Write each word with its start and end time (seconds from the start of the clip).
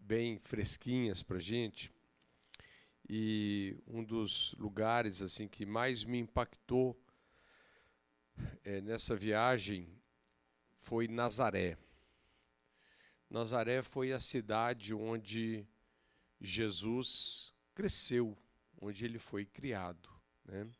bem 0.00 0.38
fresquinhas 0.38 1.22
para 1.22 1.38
gente. 1.38 1.92
E 3.08 3.76
um 3.86 4.02
dos 4.02 4.54
lugares 4.58 5.22
assim 5.22 5.46
que 5.46 5.64
mais 5.64 6.04
me 6.04 6.18
impactou 6.18 6.98
é, 8.64 8.80
nessa 8.80 9.14
viagem 9.14 9.88
foi 10.74 11.06
Nazaré. 11.06 11.78
Nazaré 13.30 13.82
foi 13.82 14.12
a 14.12 14.20
cidade 14.20 14.94
onde 14.94 15.66
Jesus 16.40 17.54
cresceu, 17.74 18.36
onde 18.80 19.04
ele 19.04 19.18
foi 19.18 19.44
criado. 19.44 20.08
Né? 20.44 20.70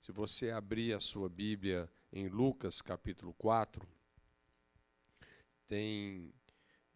Se 0.00 0.12
você 0.12 0.50
abrir 0.50 0.94
a 0.94 1.00
sua 1.00 1.28
Bíblia 1.28 1.90
em 2.12 2.28
Lucas 2.28 2.80
capítulo 2.80 3.34
4, 3.34 3.86
tem 5.66 6.32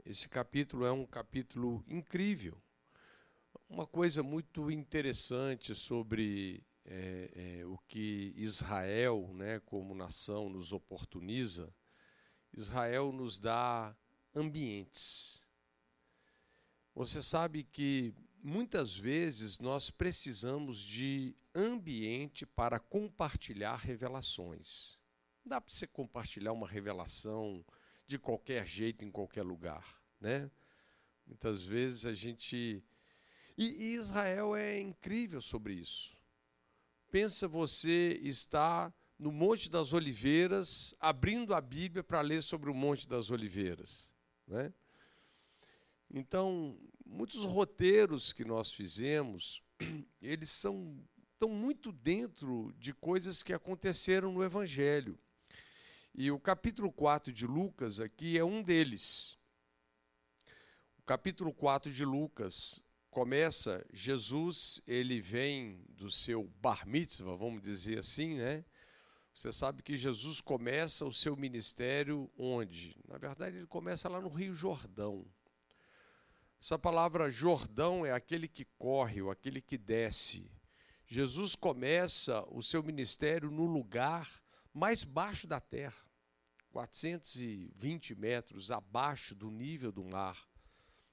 esse 0.04 0.28
capítulo 0.28 0.84
é 0.84 0.92
um 0.92 1.06
capítulo 1.06 1.84
incrível. 1.88 2.60
Uma 3.68 3.86
coisa 3.86 4.22
muito 4.22 4.70
interessante 4.70 5.74
sobre 5.74 6.64
é, 6.84 7.60
é, 7.60 7.66
o 7.66 7.78
que 7.88 8.32
Israel, 8.36 9.30
né, 9.34 9.60
como 9.60 9.94
nação, 9.94 10.48
nos 10.48 10.72
oportuniza. 10.72 11.72
Israel 12.52 13.12
nos 13.12 13.38
dá 13.38 13.96
ambientes. 14.34 15.46
Você 16.94 17.22
sabe 17.22 17.62
que 17.62 18.14
muitas 18.42 18.96
vezes 18.96 19.58
nós 19.60 19.90
precisamos 19.90 20.80
de 20.80 21.36
ambiente 21.54 22.44
para 22.44 22.78
compartilhar 22.78 23.76
revelações. 23.76 24.98
Não 25.44 25.50
dá 25.50 25.60
para 25.60 25.72
você 25.72 25.86
compartilhar 25.86 26.52
uma 26.52 26.66
revelação 26.66 27.64
de 28.10 28.18
qualquer 28.18 28.66
jeito 28.66 29.04
em 29.04 29.10
qualquer 29.10 29.44
lugar, 29.44 30.02
né? 30.20 30.50
Muitas 31.24 31.62
vezes 31.62 32.04
a 32.04 32.12
gente 32.12 32.82
e, 33.56 33.94
Israel 33.94 34.56
é 34.56 34.80
incrível 34.80 35.40
sobre 35.40 35.74
isso. 35.74 36.18
Pensa 37.08 37.46
você 37.46 38.18
estar 38.22 38.92
no 39.16 39.30
Monte 39.30 39.70
das 39.70 39.92
Oliveiras, 39.92 40.92
abrindo 40.98 41.54
a 41.54 41.60
Bíblia 41.60 42.02
para 42.02 42.20
ler 42.20 42.42
sobre 42.42 42.68
o 42.68 42.74
Monte 42.74 43.08
das 43.08 43.30
Oliveiras, 43.30 44.12
né? 44.44 44.74
Então, 46.10 46.76
muitos 47.06 47.44
roteiros 47.44 48.32
que 48.32 48.44
nós 48.44 48.72
fizemos, 48.72 49.62
eles 50.20 50.50
são 50.50 51.00
estão 51.32 51.48
muito 51.48 51.90
dentro 51.92 52.74
de 52.76 52.92
coisas 52.92 53.42
que 53.42 53.54
aconteceram 53.54 54.32
no 54.32 54.42
Evangelho. 54.42 55.18
E 56.14 56.30
o 56.30 56.38
capítulo 56.38 56.90
4 56.90 57.32
de 57.32 57.46
Lucas 57.46 58.00
aqui 58.00 58.36
é 58.36 58.44
um 58.44 58.62
deles. 58.62 59.38
O 60.98 61.02
capítulo 61.02 61.52
4 61.52 61.92
de 61.92 62.04
Lucas 62.04 62.82
começa, 63.10 63.86
Jesus, 63.92 64.82
ele 64.86 65.20
vem 65.20 65.84
do 65.88 66.10
seu 66.10 66.44
bar 66.60 66.86
mitzvah, 66.86 67.36
vamos 67.36 67.62
dizer 67.62 67.98
assim, 67.98 68.34
né? 68.34 68.64
Você 69.32 69.52
sabe 69.52 69.82
que 69.82 69.96
Jesus 69.96 70.40
começa 70.40 71.06
o 71.06 71.12
seu 71.12 71.36
ministério 71.36 72.30
onde? 72.36 72.96
Na 73.08 73.16
verdade, 73.16 73.56
ele 73.56 73.66
começa 73.66 74.08
lá 74.08 74.20
no 74.20 74.28
Rio 74.28 74.54
Jordão. 74.54 75.24
Essa 76.60 76.78
palavra 76.78 77.30
Jordão 77.30 78.04
é 78.04 78.12
aquele 78.12 78.48
que 78.48 78.66
corre, 78.76 79.22
ou 79.22 79.30
aquele 79.30 79.62
que 79.62 79.78
desce. 79.78 80.50
Jesus 81.06 81.54
começa 81.54 82.44
o 82.50 82.62
seu 82.62 82.82
ministério 82.82 83.50
no 83.50 83.64
lugar 83.64 84.28
mais 84.80 85.04
baixo 85.04 85.46
da 85.46 85.60
terra, 85.60 86.02
420 86.70 88.14
metros 88.14 88.70
abaixo 88.70 89.34
do 89.34 89.50
nível 89.50 89.92
do 89.92 90.02
mar. 90.02 90.48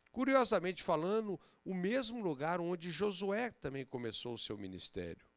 Curiosamente 0.09 0.81
falando, 0.81 1.37
o 1.65 1.73
mesmo 1.73 2.21
lugar 2.21 2.61
onde 2.61 2.89
Josué 2.89 3.51
também 3.51 3.85
começou 3.85 4.35
o 4.35 4.37
seu 4.37 4.57
ministério. 4.57 5.27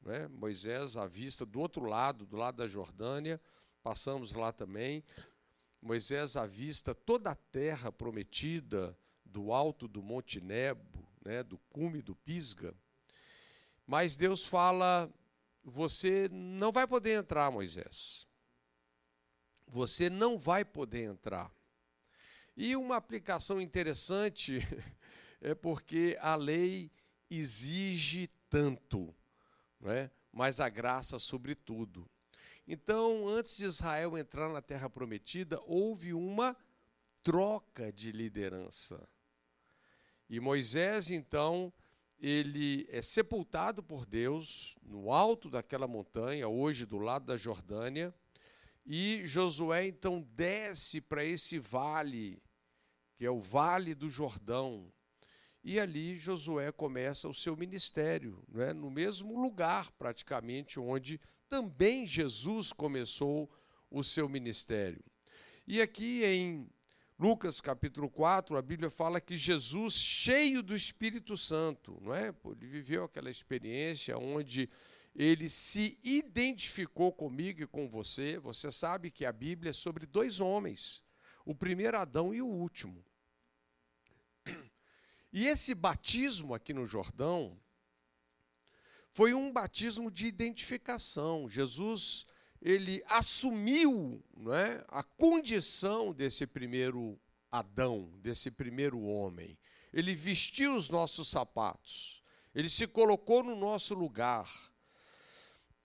Né? 0.00 0.28
Moisés, 0.28 0.96
à 0.96 1.04
vista 1.04 1.44
do 1.44 1.58
outro 1.58 1.84
lado, 1.84 2.24
do 2.24 2.36
lado 2.36 2.58
da 2.58 2.68
Jordânia, 2.68 3.40
passamos 3.82 4.34
lá 4.34 4.52
também. 4.52 5.02
Moisés, 5.82 6.36
à 6.36 6.46
vista 6.46 6.94
toda 6.94 7.32
a 7.32 7.34
terra 7.34 7.90
prometida 7.90 8.96
do 9.24 9.52
alto 9.52 9.88
do 9.88 10.00
Monte 10.00 10.40
Nebo, 10.40 11.04
né? 11.24 11.42
do 11.42 11.58
cume 11.70 12.00
do 12.00 12.14
Pisga. 12.14 12.72
Mas 13.84 14.14
Deus 14.14 14.46
fala 14.46 15.12
você 15.64 16.28
não 16.30 16.70
vai 16.70 16.86
poder 16.86 17.18
entrar, 17.18 17.50
Moisés. 17.50 18.28
Você 19.66 20.10
não 20.10 20.38
vai 20.38 20.64
poder 20.64 21.04
entrar. 21.04 21.50
E 22.56 22.76
uma 22.76 22.96
aplicação 22.96 23.60
interessante 23.60 24.60
é 25.40 25.54
porque 25.54 26.16
a 26.20 26.36
lei 26.36 26.92
exige 27.30 28.28
tanto, 28.48 29.12
não 29.80 29.90
é? 29.90 30.10
mas 30.30 30.60
a 30.60 30.68
graça 30.68 31.18
sobretudo. 31.18 32.08
Então, 32.66 33.28
antes 33.28 33.56
de 33.56 33.64
Israel 33.64 34.16
entrar 34.16 34.48
na 34.48 34.60
terra 34.60 34.88
prometida, 34.90 35.60
houve 35.64 36.12
uma 36.12 36.56
troca 37.22 37.92
de 37.92 38.10
liderança. 38.10 39.08
E 40.28 40.40
Moisés, 40.40 41.10
então, 41.10 41.72
ele 42.18 42.86
é 42.90 43.02
sepultado 43.02 43.82
por 43.82 44.06
Deus 44.06 44.76
no 44.82 45.12
alto 45.12 45.50
daquela 45.50 45.86
montanha, 45.86 46.48
hoje 46.48 46.86
do 46.86 46.98
lado 46.98 47.26
da 47.26 47.36
Jordânia, 47.36 48.14
e 48.86 49.22
Josué 49.24 49.86
então 49.86 50.20
desce 50.34 51.00
para 51.00 51.24
esse 51.24 51.58
vale, 51.58 52.42
que 53.16 53.24
é 53.24 53.30
o 53.30 53.40
Vale 53.40 53.94
do 53.94 54.10
Jordão. 54.10 54.92
E 55.62 55.80
ali 55.80 56.18
Josué 56.18 56.70
começa 56.70 57.26
o 57.26 57.34
seu 57.34 57.56
ministério, 57.56 58.44
é? 58.56 58.74
no 58.74 58.90
mesmo 58.90 59.40
lugar 59.40 59.90
praticamente 59.92 60.78
onde 60.78 61.18
também 61.48 62.06
Jesus 62.06 62.72
começou 62.72 63.50
o 63.90 64.04
seu 64.04 64.28
ministério. 64.28 65.02
E 65.66 65.80
aqui 65.80 66.22
em 66.24 66.68
Lucas 67.16 67.60
capítulo 67.60 68.10
4, 68.10 68.56
a 68.56 68.62
Bíblia 68.62 68.90
fala 68.90 69.20
que 69.20 69.36
Jesus, 69.36 69.94
cheio 69.94 70.62
do 70.62 70.74
Espírito 70.74 71.36
Santo, 71.36 71.96
não 72.02 72.12
é? 72.12 72.34
Ele 72.44 72.66
viveu 72.66 73.04
aquela 73.04 73.30
experiência 73.30 74.18
onde 74.18 74.68
ele 75.14 75.48
se 75.48 75.96
identificou 76.02 77.12
comigo 77.12 77.62
e 77.62 77.66
com 77.68 77.88
você. 77.88 78.36
Você 78.38 78.72
sabe 78.72 79.12
que 79.12 79.24
a 79.24 79.32
Bíblia 79.32 79.70
é 79.70 79.72
sobre 79.72 80.06
dois 80.06 80.40
homens, 80.40 81.04
o 81.44 81.54
primeiro 81.54 81.96
Adão 81.96 82.34
e 82.34 82.42
o 82.42 82.48
último. 82.48 83.04
E 85.32 85.46
esse 85.46 85.72
batismo 85.72 86.52
aqui 86.52 86.72
no 86.72 86.84
Jordão 86.84 87.60
foi 89.10 89.34
um 89.34 89.52
batismo 89.52 90.10
de 90.10 90.26
identificação. 90.26 91.48
Jesus 91.48 92.26
ele 92.64 93.04
assumiu 93.06 94.24
não 94.34 94.54
é, 94.54 94.82
a 94.88 95.02
condição 95.02 96.14
desse 96.14 96.46
primeiro 96.46 97.20
Adão, 97.52 98.10
desse 98.22 98.50
primeiro 98.50 99.02
homem. 99.02 99.58
Ele 99.92 100.14
vestiu 100.14 100.74
os 100.74 100.88
nossos 100.88 101.28
sapatos, 101.28 102.22
ele 102.54 102.70
se 102.70 102.86
colocou 102.86 103.44
no 103.44 103.54
nosso 103.54 103.94
lugar. 103.94 104.50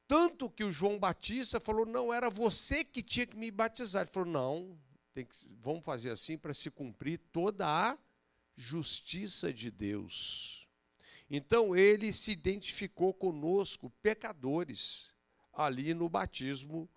Tanto 0.08 0.50
que 0.50 0.64
o 0.64 0.72
João 0.72 0.98
Batista 0.98 1.60
falou: 1.60 1.86
não, 1.86 2.14
era 2.14 2.30
você 2.30 2.84
que 2.84 3.04
tinha 3.04 3.28
que 3.28 3.36
me 3.36 3.52
batizar. 3.52 4.04
Ele 4.04 4.12
falou: 4.12 4.30
não, 4.30 4.80
que, 5.14 5.28
vamos 5.60 5.84
fazer 5.84 6.10
assim 6.10 6.38
para 6.38 6.54
se 6.54 6.72
cumprir 6.72 7.20
toda 7.32 7.68
a 7.68 7.98
justiça 8.56 9.54
de 9.54 9.70
Deus. 9.70 10.68
Então 11.30 11.76
ele 11.76 12.12
se 12.14 12.32
identificou 12.32 13.14
conosco, 13.14 13.92
pecadores 14.02 15.14
ali 15.54 15.94
no 15.94 16.10
batismo 16.10 16.90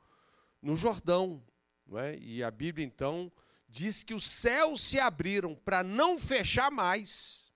no 0.60 0.76
Jordão. 0.76 1.44
Não 1.86 1.98
é? 1.98 2.16
E 2.18 2.42
a 2.42 2.50
Bíblia, 2.50 2.86
então, 2.86 3.30
diz 3.68 4.02
que 4.02 4.14
os 4.14 4.24
céus 4.24 4.80
se 4.80 5.00
abriram 5.00 5.54
para 5.54 5.82
não 5.82 6.18
fechar 6.18 6.70
mais. 6.70 7.52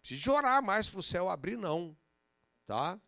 Precisa 0.00 0.32
orar 0.32 0.62
mais 0.62 0.88
para 0.88 1.00
o 1.00 1.02
céu 1.02 1.28
abrir, 1.28 1.56
não. 1.56 1.96
Tá? 2.66 3.00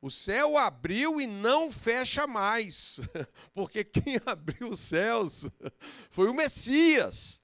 O 0.00 0.10
céu 0.10 0.58
abriu 0.58 1.18
e 1.20 1.26
não 1.26 1.70
fecha 1.70 2.26
mais, 2.26 3.00
porque 3.54 3.82
quem 3.82 4.20
abriu 4.26 4.70
os 4.70 4.80
céus 4.80 5.46
foi 6.10 6.28
o 6.28 6.34
Messias. 6.34 7.42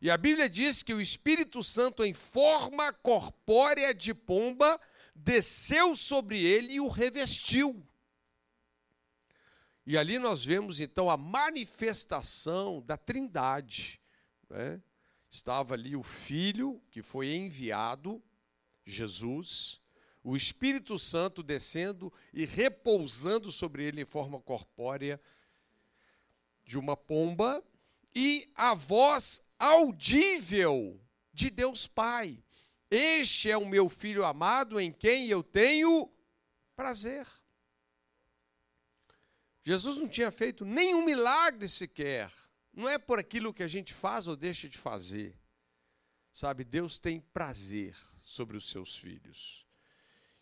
E 0.00 0.10
a 0.10 0.18
Bíblia 0.18 0.50
diz 0.50 0.82
que 0.82 0.92
o 0.92 1.00
Espírito 1.00 1.62
Santo, 1.62 2.04
em 2.04 2.12
forma 2.12 2.92
corpórea 2.92 3.94
de 3.94 4.12
pomba, 4.12 4.78
desceu 5.14 5.94
sobre 5.94 6.42
ele 6.42 6.74
e 6.74 6.80
o 6.80 6.88
revestiu. 6.88 7.86
E 9.86 9.98
ali 9.98 10.18
nós 10.18 10.44
vemos 10.44 10.80
então 10.80 11.10
a 11.10 11.16
manifestação 11.16 12.82
da 12.82 12.96
Trindade. 12.96 14.00
Né? 14.48 14.82
Estava 15.30 15.74
ali 15.74 15.94
o 15.94 16.02
Filho 16.02 16.82
que 16.90 17.02
foi 17.02 17.34
enviado, 17.34 18.22
Jesus, 18.86 19.80
o 20.22 20.36
Espírito 20.36 20.98
Santo 20.98 21.42
descendo 21.42 22.12
e 22.32 22.44
repousando 22.46 23.52
sobre 23.52 23.84
ele 23.84 24.00
em 24.00 24.06
forma 24.06 24.40
corpórea 24.40 25.20
de 26.64 26.78
uma 26.78 26.96
pomba, 26.96 27.62
e 28.14 28.48
a 28.54 28.74
voz 28.74 29.46
audível 29.58 31.00
de 31.32 31.50
Deus 31.50 31.86
Pai. 31.86 32.43
Este 32.94 33.50
é 33.50 33.56
o 33.56 33.66
meu 33.66 33.88
filho 33.88 34.24
amado 34.24 34.80
em 34.80 34.92
quem 34.92 35.26
eu 35.26 35.42
tenho 35.42 36.08
prazer. 36.76 37.26
Jesus 39.64 39.96
não 39.96 40.06
tinha 40.06 40.30
feito 40.30 40.64
nenhum 40.64 41.04
milagre 41.04 41.68
sequer. 41.68 42.30
Não 42.72 42.88
é 42.88 42.96
por 42.96 43.18
aquilo 43.18 43.52
que 43.52 43.64
a 43.64 43.68
gente 43.68 43.92
faz 43.92 44.28
ou 44.28 44.36
deixa 44.36 44.68
de 44.68 44.78
fazer. 44.78 45.36
Sabe, 46.32 46.62
Deus 46.62 46.96
tem 46.96 47.18
prazer 47.18 47.96
sobre 48.24 48.56
os 48.56 48.70
seus 48.70 48.96
filhos. 48.96 49.66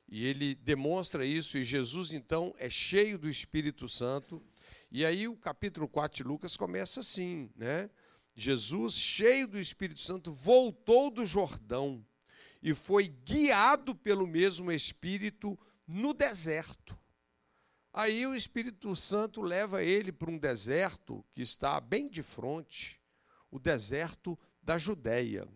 E 0.06 0.26
ele 0.26 0.54
demonstra 0.54 1.24
isso, 1.24 1.56
e 1.56 1.64
Jesus 1.64 2.12
então 2.12 2.54
é 2.58 2.68
cheio 2.68 3.18
do 3.18 3.30
Espírito 3.30 3.88
Santo. 3.88 4.42
E 4.90 5.06
aí 5.06 5.26
o 5.26 5.38
capítulo 5.38 5.88
4 5.88 6.18
de 6.18 6.22
Lucas 6.22 6.54
começa 6.54 7.00
assim, 7.00 7.50
né? 7.56 7.88
Jesus, 8.34 8.92
cheio 8.92 9.48
do 9.48 9.58
Espírito 9.58 10.00
Santo, 10.00 10.34
voltou 10.34 11.10
do 11.10 11.24
Jordão 11.24 12.04
e 12.62 12.72
foi 12.72 13.08
guiado 13.08 13.94
pelo 13.94 14.26
mesmo 14.26 14.70
Espírito 14.70 15.58
no 15.86 16.14
deserto. 16.14 16.96
Aí 17.92 18.26
o 18.26 18.34
Espírito 18.34 18.94
Santo 18.94 19.42
leva 19.42 19.82
ele 19.82 20.12
para 20.12 20.30
um 20.30 20.38
deserto 20.38 21.24
que 21.34 21.42
está 21.42 21.78
bem 21.80 22.08
de 22.08 22.22
frente, 22.22 23.00
o 23.50 23.58
deserto 23.58 24.38
da 24.62 24.78
Judéia. 24.78 25.46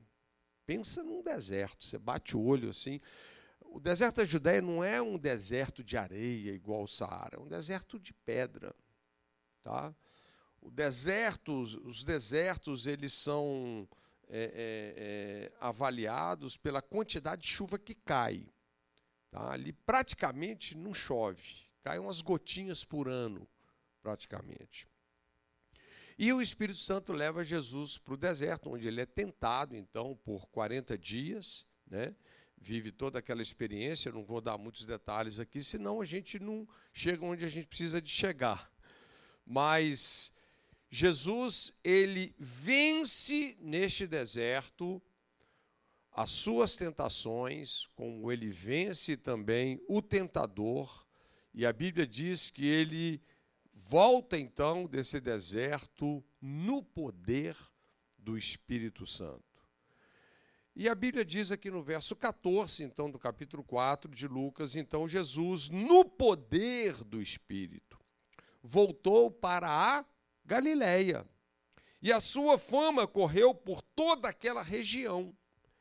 Pensa 0.66 1.02
num 1.02 1.22
deserto, 1.22 1.84
você 1.84 1.96
bate 1.96 2.36
o 2.36 2.42
olho 2.42 2.70
assim. 2.70 3.00
O 3.60 3.78
deserto 3.78 4.16
da 4.16 4.24
Judéia 4.24 4.60
não 4.60 4.82
é 4.82 5.00
um 5.00 5.16
deserto 5.16 5.82
de 5.82 5.96
areia 5.96 6.52
igual 6.52 6.82
o 6.82 6.88
Saara, 6.88 7.36
é 7.36 7.40
um 7.40 7.48
deserto 7.48 7.98
de 7.98 8.12
pedra, 8.12 8.74
tá? 9.62 9.94
O 10.60 10.70
deserto, 10.70 11.60
os 11.60 12.02
desertos, 12.02 12.86
eles 12.86 13.12
são 13.12 13.88
é, 14.28 14.38
é, 14.38 14.94
é, 14.96 15.52
avaliados 15.60 16.56
pela 16.56 16.82
quantidade 16.82 17.42
de 17.42 17.48
chuva 17.48 17.78
que 17.78 17.94
cai. 17.94 18.48
Tá? 19.30 19.52
Ali 19.52 19.72
praticamente 19.72 20.76
não 20.76 20.92
chove, 20.92 21.68
cai 21.82 21.98
umas 21.98 22.20
gotinhas 22.20 22.84
por 22.84 23.08
ano, 23.08 23.46
praticamente. 24.02 24.88
E 26.18 26.32
o 26.32 26.40
Espírito 26.40 26.78
Santo 26.78 27.12
leva 27.12 27.44
Jesus 27.44 27.98
para 27.98 28.14
o 28.14 28.16
deserto, 28.16 28.70
onde 28.70 28.88
ele 28.88 29.02
é 29.02 29.06
tentado, 29.06 29.76
então, 29.76 30.16
por 30.24 30.48
40 30.48 30.96
dias, 30.96 31.66
né? 31.86 32.14
vive 32.56 32.90
toda 32.90 33.18
aquela 33.18 33.42
experiência. 33.42 34.10
Não 34.10 34.24
vou 34.24 34.40
dar 34.40 34.56
muitos 34.56 34.86
detalhes 34.86 35.38
aqui, 35.38 35.62
senão 35.62 36.00
a 36.00 36.04
gente 36.04 36.38
não 36.38 36.66
chega 36.92 37.24
onde 37.24 37.44
a 37.44 37.48
gente 37.48 37.66
precisa 37.66 38.00
de 38.00 38.10
chegar. 38.10 38.72
Mas 39.44 40.35
Jesus, 40.96 41.78
ele 41.84 42.34
vence 42.38 43.54
neste 43.60 44.06
deserto 44.06 45.02
as 46.10 46.30
suas 46.30 46.74
tentações, 46.74 47.86
como 47.94 48.32
ele 48.32 48.48
vence 48.48 49.14
também 49.14 49.78
o 49.86 50.00
tentador, 50.00 51.06
e 51.52 51.66
a 51.66 51.72
Bíblia 51.72 52.06
diz 52.06 52.48
que 52.48 52.64
ele 52.64 53.22
volta 53.74 54.38
então 54.38 54.86
desse 54.86 55.20
deserto 55.20 56.24
no 56.40 56.82
poder 56.82 57.54
do 58.16 58.38
Espírito 58.38 59.04
Santo. 59.04 59.44
E 60.74 60.88
a 60.88 60.94
Bíblia 60.94 61.26
diz 61.26 61.52
aqui 61.52 61.70
no 61.70 61.82
verso 61.82 62.16
14, 62.16 62.84
então, 62.84 63.10
do 63.10 63.18
capítulo 63.18 63.62
4 63.62 64.10
de 64.14 64.26
Lucas, 64.26 64.76
então 64.76 65.06
Jesus, 65.06 65.68
no 65.68 66.06
poder 66.06 67.04
do 67.04 67.20
Espírito, 67.20 68.00
voltou 68.62 69.30
para 69.30 69.68
a 69.68 70.15
Galiléia. 70.46 71.28
E 72.00 72.12
a 72.12 72.20
sua 72.20 72.56
fama 72.58 73.06
correu 73.06 73.54
por 73.54 73.82
toda 73.82 74.28
aquela 74.28 74.62
região. 74.62 75.36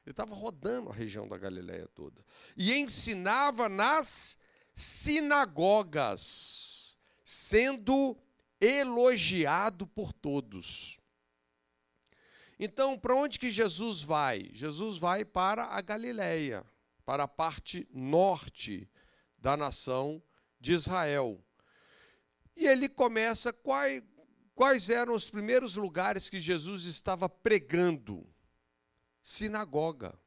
Ele 0.05 0.11
estava 0.11 0.33
rodando 0.35 0.89
a 0.89 0.93
região 0.93 1.27
da 1.27 1.37
Galiléia 1.37 1.87
toda. 1.93 2.23
E 2.57 2.73
ensinava 2.73 3.69
nas 3.69 4.39
sinagogas, 4.73 6.17
sendo 7.23 8.17
elogiado 8.59 9.87
por 9.87 10.11
todos. 10.11 10.99
Então, 12.59 12.97
para 12.97 13.15
onde 13.15 13.37
que 13.37 13.49
Jesus 13.49 14.01
vai? 14.01 14.49
Jesus 14.53 14.97
vai 14.97 15.25
para 15.25 15.65
a 15.65 15.81
Galiléia, 15.81 16.65
para 17.05 17.23
a 17.23 17.27
parte 17.27 17.87
norte 17.91 18.89
da 19.37 19.57
nação 19.57 20.23
de 20.59 20.73
Israel. 20.73 21.43
E 22.55 22.65
ele 22.65 22.87
começa 22.87 23.51
quais, 23.51 24.01
Quais 24.55 24.89
eram 24.89 25.13
os 25.13 25.29
primeiros 25.29 25.75
lugares 25.75 26.29
que 26.29 26.39
Jesus 26.39 26.85
estava 26.85 27.27
pregando? 27.27 28.25
Sinagoga, 29.21 30.17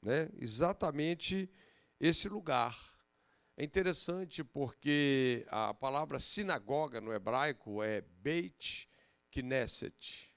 né? 0.00 0.30
Exatamente 0.38 1.50
esse 1.98 2.28
lugar. 2.28 2.78
É 3.56 3.64
interessante 3.64 4.44
porque 4.44 5.44
a 5.48 5.74
palavra 5.74 6.20
sinagoga 6.20 7.00
no 7.00 7.12
hebraico 7.12 7.82
é 7.82 8.02
Beit 8.02 8.88
Knesset. 9.32 10.32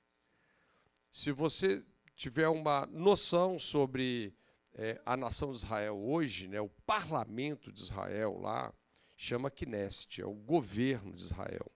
Se 1.12 1.32
você 1.32 1.86
tiver 2.16 2.48
uma 2.48 2.88
noção 2.88 3.60
sobre 3.60 4.34
é, 4.74 5.00
a 5.06 5.16
nação 5.16 5.52
de 5.52 5.58
Israel 5.58 6.00
hoje, 6.00 6.48
né, 6.48 6.60
o 6.60 6.70
parlamento 6.70 7.72
de 7.72 7.82
Israel 7.82 8.40
lá, 8.40 8.74
chama 9.16 9.52
Knesset, 9.52 10.20
é 10.20 10.26
o 10.26 10.34
governo 10.34 11.14
de 11.14 11.22
Israel. 11.22 11.72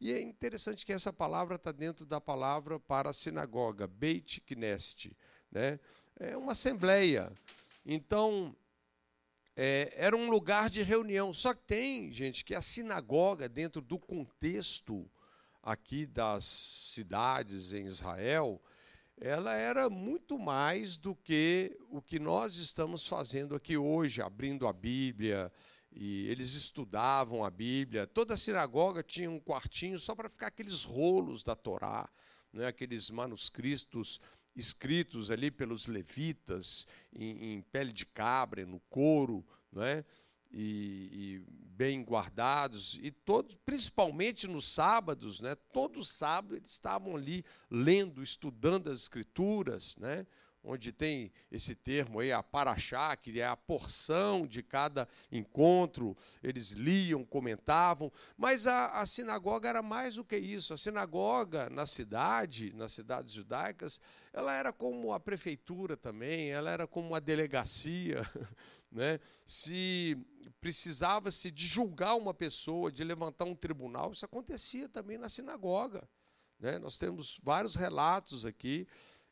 E 0.00 0.12
é 0.12 0.20
interessante 0.20 0.84
que 0.84 0.92
essa 0.92 1.12
palavra 1.12 1.56
está 1.56 1.72
dentro 1.72 2.04
da 2.04 2.20
palavra 2.20 2.78
para 2.78 3.10
a 3.10 3.14
sinagoga, 3.14 3.86
Beit 3.86 4.40
Knesset. 4.42 5.16
Né? 5.50 5.80
É 6.18 6.36
uma 6.36 6.52
assembleia. 6.52 7.32
Então, 7.84 8.54
é, 9.56 9.92
era 9.96 10.14
um 10.14 10.28
lugar 10.28 10.68
de 10.68 10.82
reunião. 10.82 11.32
Só 11.32 11.54
que 11.54 11.62
tem, 11.62 12.12
gente, 12.12 12.44
que 12.44 12.54
a 12.54 12.60
sinagoga, 12.60 13.48
dentro 13.48 13.80
do 13.80 13.98
contexto 13.98 15.10
aqui 15.62 16.04
das 16.06 16.44
cidades 16.44 17.72
em 17.72 17.86
Israel, 17.86 18.60
ela 19.18 19.54
era 19.54 19.88
muito 19.88 20.38
mais 20.38 20.98
do 20.98 21.14
que 21.14 21.74
o 21.88 22.02
que 22.02 22.18
nós 22.18 22.56
estamos 22.56 23.06
fazendo 23.06 23.54
aqui 23.54 23.76
hoje, 23.76 24.20
abrindo 24.20 24.66
a 24.68 24.72
Bíblia, 24.74 25.50
e 25.98 26.28
eles 26.28 26.52
estudavam 26.52 27.42
a 27.42 27.48
Bíblia. 27.48 28.06
Toda 28.06 28.34
a 28.34 28.36
sinagoga 28.36 29.02
tinha 29.02 29.30
um 29.30 29.40
quartinho 29.40 29.98
só 29.98 30.14
para 30.14 30.28
ficar 30.28 30.48
aqueles 30.48 30.84
rolos 30.84 31.42
da 31.42 31.56
Torá, 31.56 32.06
né? 32.52 32.66
aqueles 32.66 33.08
manuscritos 33.08 34.20
escritos 34.54 35.30
ali 35.30 35.50
pelos 35.50 35.86
levitas 35.86 36.86
em, 37.12 37.54
em 37.54 37.62
pele 37.62 37.92
de 37.92 38.04
cabra, 38.04 38.64
no 38.66 38.80
couro, 38.90 39.44
né? 39.72 40.04
E, 40.50 41.10
e, 41.12 41.66
bem 41.76 42.02
guardados 42.02 42.98
e 43.02 43.10
todos, 43.10 43.54
principalmente 43.66 44.46
nos 44.46 44.66
sábados, 44.66 45.40
né? 45.40 45.54
Todo 45.72 46.02
sábado 46.02 46.56
eles 46.56 46.70
estavam 46.70 47.16
ali 47.16 47.44
lendo, 47.70 48.22
estudando 48.22 48.90
as 48.90 49.00
escrituras, 49.00 49.96
né? 49.98 50.26
Onde 50.66 50.92
tem 50.92 51.32
esse 51.50 51.74
termo 51.74 52.18
aí, 52.18 52.32
a 52.32 52.42
paraxá, 52.42 53.16
que 53.16 53.40
é 53.40 53.46
a 53.46 53.56
porção 53.56 54.46
de 54.46 54.62
cada 54.62 55.08
encontro, 55.30 56.16
eles 56.42 56.72
liam, 56.72 57.24
comentavam, 57.24 58.12
mas 58.36 58.66
a, 58.66 59.00
a, 59.00 59.06
sinagoga 59.06 59.68
era 59.68 59.80
mais 59.80 60.16
do 60.16 60.24
que 60.24 60.36
isso. 60.36 60.74
A 60.74 60.76
sinagoga 60.76 61.70
na 61.70 61.86
cidade, 61.86 62.72
nas 62.74 62.92
cidades 62.92 63.32
judaicas, 63.32 64.00
ela 64.32 64.52
era 64.52 64.72
como 64.72 65.12
a 65.12 65.20
prefeitura 65.20 65.96
também, 65.96 66.50
ela 66.50 66.70
era 66.70 66.86
como 66.86 67.08
uma 67.08 67.20
delegacia. 67.20 68.22
Né? 68.88 69.18
Se 69.44 70.16
precisava-se 70.58 71.50
de 71.50 71.66
julgar 71.66 72.14
uma 72.14 72.32
pessoa, 72.32 72.90
de 72.90 73.04
levantar 73.04 73.44
um 73.44 73.54
tribunal, 73.54 74.12
isso 74.12 74.24
acontecia 74.24 74.88
também 74.88 75.18
na 75.18 75.28
sinagoga. 75.28 76.08
Né? 76.58 76.78
Nós 76.78 76.96
temos 76.96 77.38
vários 77.42 77.74
relatos 77.74 78.46
aqui 78.46 78.86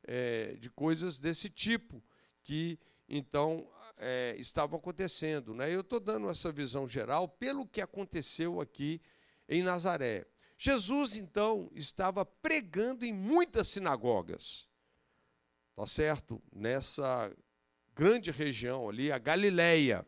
é, 0.04 0.54
de 0.54 0.70
coisas 0.70 1.18
desse 1.18 1.50
tipo 1.50 2.02
que 2.42 2.78
então 3.08 3.68
é, 3.98 4.34
estavam 4.38 4.78
acontecendo. 4.78 5.54
Né? 5.54 5.74
Eu 5.74 5.80
estou 5.80 6.00
dando 6.00 6.28
essa 6.28 6.50
visão 6.52 6.86
geral 6.86 7.28
pelo 7.28 7.66
que 7.66 7.80
aconteceu 7.80 8.60
aqui 8.60 9.00
em 9.48 9.62
Nazaré. 9.62 10.26
Jesus, 10.56 11.16
então, 11.16 11.70
estava 11.74 12.24
pregando 12.24 13.04
em 13.04 13.12
muitas 13.12 13.68
sinagogas, 13.68 14.68
tá 15.74 15.86
certo? 15.86 16.40
Nessa 16.52 17.30
grande 17.94 18.30
região 18.30 18.88
ali, 18.88 19.10
a 19.10 19.18
Galileia, 19.18 20.06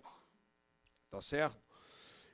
tá 1.10 1.20
certo? 1.20 1.60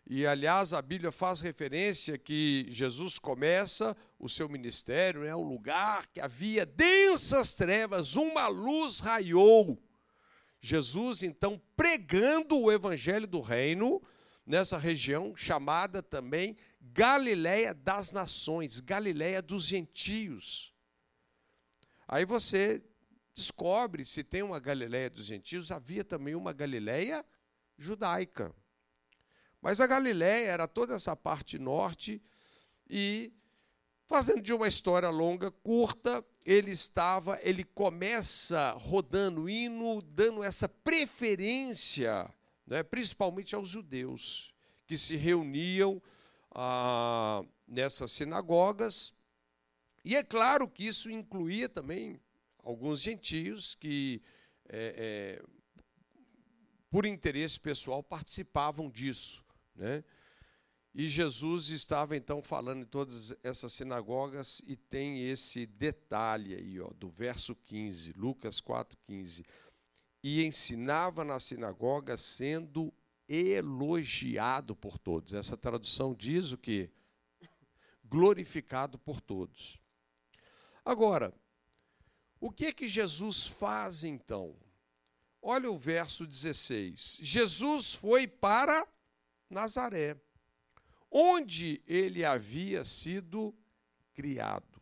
E, 0.07 0.26
aliás, 0.26 0.73
a 0.73 0.83
Bíblia 0.83 1.11
faz 1.11 1.40
referência 1.40 2.19
que 2.19 2.66
Jesus 2.69 3.19
começa 3.19 3.97
o 4.22 4.28
seu 4.28 4.48
ministério, 4.48 5.24
é 5.24 5.26
né, 5.26 5.36
um 5.36 5.42
lugar 5.42 6.06
que 6.06 6.20
havia 6.20 6.64
densas 6.64 7.52
trevas, 7.54 8.14
uma 8.14 8.46
luz 8.46 9.00
raiou. 9.00 9.82
Jesus, 10.60 11.24
então, 11.24 11.60
pregando 11.76 12.56
o 12.56 12.70
evangelho 12.70 13.26
do 13.26 13.40
reino 13.40 14.00
nessa 14.46 14.78
região 14.78 15.34
chamada 15.34 16.00
também 16.00 16.56
Galiléia 16.80 17.74
das 17.74 18.12
nações, 18.12 18.78
Galiléia 18.78 19.42
dos 19.42 19.64
gentios. 19.64 20.72
Aí 22.06 22.24
você 22.24 22.80
descobre 23.34 24.04
se 24.04 24.22
tem 24.22 24.42
uma 24.42 24.60
Galileia 24.60 25.10
dos 25.10 25.24
gentios, 25.24 25.72
havia 25.72 26.04
também 26.04 26.36
uma 26.36 26.52
Galileia 26.52 27.24
judaica. 27.76 28.54
Mas 29.60 29.80
a 29.80 29.86
Galileia 29.88 30.46
era 30.46 30.68
toda 30.68 30.94
essa 30.94 31.16
parte 31.16 31.58
norte 31.58 32.22
e 32.88 33.32
fazendo 34.12 34.42
de 34.42 34.52
uma 34.52 34.69
história 34.69 35.09
longa 35.09 35.50
curta, 35.50 36.23
ele 36.45 36.71
estava, 36.71 37.38
ele 37.42 37.64
começa 37.64 38.73
rodando 38.73 39.49
hino, 39.49 40.02
dando 40.02 40.45
essa 40.45 40.69
preferência, 40.69 42.31
né, 42.66 42.83
principalmente 42.83 43.54
aos 43.54 43.71
judeus 43.71 44.52
que 44.87 44.99
se 44.99 45.16
reuniam 45.16 46.00
ah, 46.50 47.42
nessas 47.66 48.12
sinagogas. 48.12 49.14
E 50.04 50.14
é 50.14 50.23
claro 50.23 50.69
que 50.69 50.85
isso 50.85 51.11
incluía 51.11 51.66
também 51.66 52.21
alguns 52.62 53.00
gentios 53.00 53.75
que, 53.75 54.21
é, 54.69 55.40
é, 55.40 55.42
por 56.90 57.07
interesse 57.07 57.59
pessoal, 57.59 58.02
participavam 58.02 58.90
disso. 58.90 59.42
Né? 59.75 60.04
E 60.94 61.08
Jesus 61.08 61.70
estava 61.70 62.16
então 62.16 62.42
falando 62.42 62.82
em 62.82 62.87
todas 62.87 63.34
essas 63.42 63.72
sinagogas 63.72 64.61
e 64.66 64.76
tem 64.76 65.26
esse 65.26 65.64
detalhe 65.64 66.54
aí, 66.54 66.78
ó, 66.80 66.90
do 66.90 67.08
verso 67.08 67.54
15, 67.54 68.12
Lucas 68.12 68.61
4:15. 68.61 69.44
E 70.22 70.44
ensinava 70.44 71.25
na 71.25 71.40
sinagoga 71.40 72.16
sendo 72.16 72.92
elogiado 73.26 74.76
por 74.76 74.99
todos. 74.99 75.32
Essa 75.32 75.56
tradução 75.56 76.14
diz 76.14 76.52
o 76.52 76.58
que? 76.58 76.90
Glorificado 78.04 78.99
por 78.99 79.20
todos. 79.20 79.80
Agora, 80.84 81.32
o 82.38 82.50
que 82.50 82.66
é 82.66 82.72
que 82.72 82.87
Jesus 82.87 83.46
faz 83.46 84.04
então? 84.04 84.54
Olha 85.40 85.70
o 85.70 85.78
verso 85.78 86.26
16. 86.26 87.18
Jesus 87.22 87.94
foi 87.94 88.28
para 88.28 88.87
Nazaré, 89.49 90.20
onde 91.12 91.83
ele 91.87 92.25
havia 92.25 92.83
sido 92.85 93.54
criado. 94.14 94.81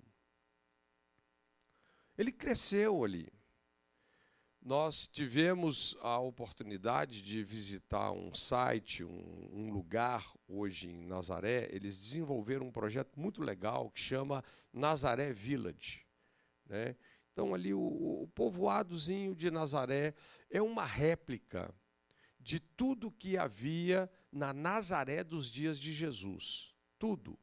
Ele 2.16 2.30
cresceu 2.30 3.04
ali. 3.04 3.28
Nós 4.62 5.08
tivemos 5.08 5.96
a 6.02 6.18
oportunidade 6.18 7.22
de 7.22 7.42
visitar 7.42 8.12
um 8.12 8.32
site, 8.34 9.02
um, 9.02 9.48
um, 9.52 9.72
lugar 9.72 10.30
hoje 10.46 10.90
em 10.90 11.02
Nazaré. 11.06 11.68
Eles 11.72 11.98
desenvolveram 11.98 12.66
um 12.66 12.70
projeto 12.70 13.18
muito 13.18 13.42
legal 13.42 13.90
que 13.90 14.00
chama 14.00 14.44
Nazaré 14.72 15.32
Village. 15.32 16.06
Né? 16.66 16.94
Então, 17.32 17.54
ali, 17.54 17.72
o, 17.72 17.80
o 17.80 18.28
povoadozinho 18.34 19.34
de 19.34 19.50
Nazaré 19.50 20.14
é 20.50 20.60
uma 20.60 20.84
réplica 20.84 21.74
de 22.38 22.60
tudo 22.60 23.10
que 23.10 23.38
havia 23.38 24.10
na 24.32 24.52
Nazaré 24.52 25.24
dos 25.24 25.50
dias 25.50 25.78
de 25.78 25.92
Jesus. 25.92 26.74
Tudo. 26.98 27.38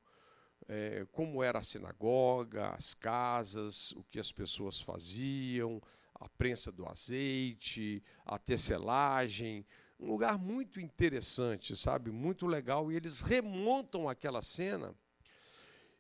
É, 0.67 1.06
como 1.12 1.41
era 1.41 1.60
a 1.60 1.63
sinagoga, 1.63 2.70
as 2.70 2.94
casas, 2.94 3.91
o 3.94 4.03
que 4.03 4.20
as 4.20 4.32
pessoas 4.32 4.82
faziam, 4.82 5.82
a 6.15 6.27
prensa 6.27 6.72
do 6.72 6.86
azeite, 6.86 8.03
a 8.25 8.38
tecelagem. 8.38 9.65
Um 10.00 10.08
lugar 10.08 10.38
muito 10.38 10.79
interessante, 10.79 11.75
sabe? 11.75 12.12
Muito 12.12 12.46
legal. 12.46 12.91
E 12.91 12.96
eles 12.96 13.22
remontam 13.22 14.10
aquela 14.10 14.41
cena. 14.41 14.94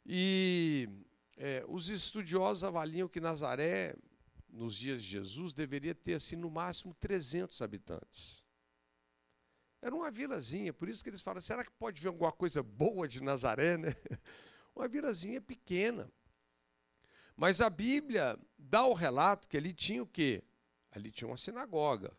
E 0.05 0.89
é, 1.37 1.63
os 1.67 1.89
estudiosos 1.89 2.63
avaliam 2.63 3.07
que 3.07 3.19
Nazaré, 3.19 3.95
nos 4.49 4.75
dias 4.75 5.01
de 5.01 5.09
Jesus, 5.09 5.53
deveria 5.53 5.93
ter 5.93 6.13
assim 6.13 6.35
no 6.35 6.49
máximo 6.49 6.93
300 6.95 7.61
habitantes. 7.61 8.46
Era 9.87 9.95
uma 9.95 10.11
vilazinha, 10.11 10.73
por 10.73 10.89
isso 10.89 11.01
que 11.01 11.09
eles 11.09 11.21
falam: 11.21 11.39
será 11.39 11.63
que 11.63 11.71
pode 11.71 12.01
ver 12.01 12.09
alguma 12.09 12.29
coisa 12.29 12.61
boa 12.61 13.07
de 13.07 13.23
Nazaré? 13.23 13.77
Né? 13.77 13.95
Uma 14.75 14.85
vilazinha 14.85 15.39
pequena. 15.39 16.11
Mas 17.37 17.61
a 17.61 17.69
Bíblia 17.69 18.37
dá 18.57 18.85
o 18.85 18.93
relato 18.93 19.47
que 19.47 19.55
ali 19.55 19.73
tinha 19.73 20.03
o 20.03 20.05
quê? 20.05 20.43
Ali 20.91 21.09
tinha 21.09 21.27
uma 21.29 21.37
sinagoga. 21.37 22.11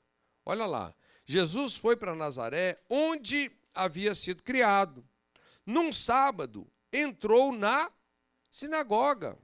Olha 0.47 0.65
lá. 0.65 0.95
Jesus 1.27 1.77
foi 1.77 1.95
para 1.95 2.15
Nazaré, 2.15 2.83
onde 2.89 3.51
havia 3.75 4.15
sido 4.15 4.43
criado. 4.43 5.07
Num 5.67 5.93
sábado, 5.93 6.67
entrou 6.91 7.53
na 7.53 7.93
sinagoga. 8.51 9.39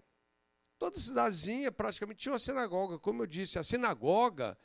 Toda 0.79 0.99
cidadezinha 0.99 1.71
praticamente 1.71 2.21
tinha 2.21 2.33
uma 2.33 2.39
sinagoga. 2.39 2.99
Como 2.99 3.23
eu 3.23 3.27
disse, 3.27 3.59
a 3.59 3.63
sinagoga 3.63 4.57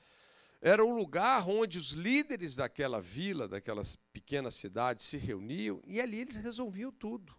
era 0.61 0.83
o 0.83 0.93
lugar 0.93 1.47
onde 1.47 1.77
os 1.77 1.91
líderes 1.91 2.55
daquela 2.55 2.99
vila, 2.99 3.47
daquela 3.47 3.81
pequena 4.11 4.51
cidade, 4.51 5.03
se 5.03 5.17
reuniam 5.17 5.81
e 5.85 6.01
ali 6.01 6.19
eles 6.19 6.35
resolviam 6.35 6.91
tudo. 6.91 7.33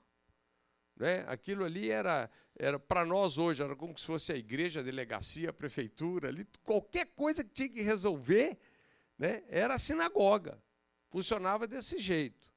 Né? 0.96 1.24
Aquilo 1.28 1.64
ali 1.64 1.90
era, 1.90 2.30
era 2.56 2.78
para 2.78 3.04
nós 3.04 3.36
hoje, 3.36 3.62
era 3.62 3.76
como 3.76 3.96
se 3.98 4.06
fosse 4.06 4.32
a 4.32 4.36
igreja, 4.36 4.80
a 4.80 4.82
delegacia, 4.82 5.50
a 5.50 5.52
prefeitura, 5.52 6.28
ali, 6.28 6.46
qualquer 6.62 7.06
coisa 7.12 7.44
que 7.44 7.50
tinha 7.50 7.68
que 7.68 7.82
resolver 7.82 8.58
né, 9.18 9.42
era 9.48 9.74
a 9.74 9.78
sinagoga. 9.78 10.62
Funcionava 11.10 11.66
desse 11.66 11.98
jeito. 11.98 12.48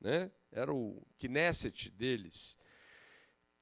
Né? 0.00 0.30
Era 0.50 0.72
o 0.72 1.06
Knesset 1.18 1.90
deles. 1.90 2.56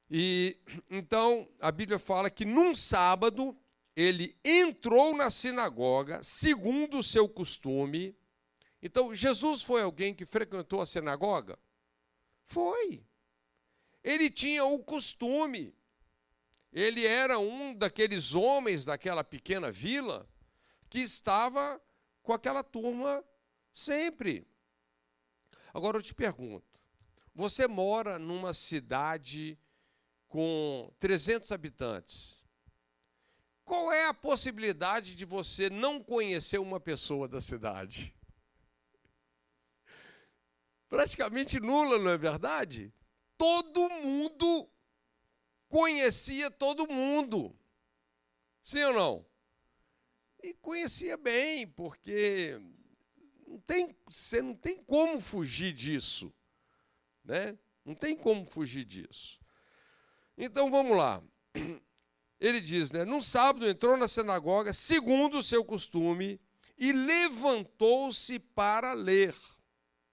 E 0.09 0.57
então 0.89 1.49
a 1.61 1.73
Bíblia 1.73 1.99
fala 1.99 2.31
que 2.31 2.45
num 2.45 2.75
sábado 2.75 3.57
ele 3.97 4.39
entrou 4.45 5.17
na 5.17 5.31
sinagoga 5.31 6.23
segundo 6.23 6.99
o 6.99 7.03
seu 7.03 7.27
costume. 7.27 8.15
Então, 8.83 9.15
Jesus 9.15 9.63
foi 9.63 9.81
alguém 9.81 10.15
que 10.15 10.27
frequentou 10.27 10.83
a 10.83 10.87
sinagoga? 10.87 11.59
Foi. 12.45 13.03
Ele 14.05 14.31
tinha 14.31 14.67
o 14.67 14.79
costume. 14.85 15.75
Ele 16.71 17.07
era 17.07 17.39
um 17.39 17.75
daqueles 17.75 18.35
homens 18.35 18.85
daquela 18.85 19.25
pequena 19.25 19.71
vila 19.71 20.29
que 20.91 21.01
estava 21.01 21.81
com 22.23 22.35
aquela 22.35 22.63
turma 22.63 23.25
sempre. 23.73 24.47
Agora 25.73 25.97
eu 25.97 26.03
te 26.03 26.15
pergunto: 26.15 26.79
você 27.35 27.67
mora 27.67 28.19
numa 28.19 28.53
cidade 28.53 29.59
com 30.29 30.93
300 30.99 31.51
habitantes? 31.51 32.46
Qual 33.67 33.93
é 33.93 34.07
a 34.07 34.15
possibilidade 34.15 35.17
de 35.17 35.25
você 35.25 35.69
não 35.69 36.01
conhecer 36.01 36.57
uma 36.59 36.79
pessoa 36.79 37.27
da 37.27 37.41
cidade? 37.41 38.15
Praticamente 40.89 41.59
nula, 41.59 41.99
não 41.99 42.13
é 42.13 42.17
verdade? 42.17 42.95
Todo 43.37 43.91
mundo 43.91 44.71
conhecia 45.69 46.49
todo 46.49 46.87
mundo. 46.87 47.59
Sim 48.63 48.85
ou 48.85 48.95
não? 48.95 49.27
E 50.45 50.55
conhecia 50.55 51.17
bem, 51.17 51.67
porque 51.67 52.61
não 53.49 53.59
tem, 53.59 53.97
você 54.07 54.41
não 54.41 54.55
tem 54.55 54.81
como 54.85 55.21
fugir 55.21 55.73
disso. 55.73 56.33
Né? 57.25 57.59
Não 57.85 57.97
tem 57.97 58.17
como 58.17 58.45
fugir 58.45 58.85
disso. 58.85 59.41
Então 60.39 60.71
vamos 60.71 60.97
lá 60.97 61.21
ele 62.39 62.61
diz, 62.61 62.91
né? 62.91 63.05
Num 63.05 63.23
sábado 63.23 63.67
entrou 63.67 63.97
na 63.97 64.07
sinagoga, 64.07 64.73
segundo 64.73 65.39
o 65.39 65.43
seu 65.43 65.65
costume, 65.65 66.41
e 66.77 66.93
levantou-se 66.93 68.39
para 68.39 68.93
ler. 68.93 69.35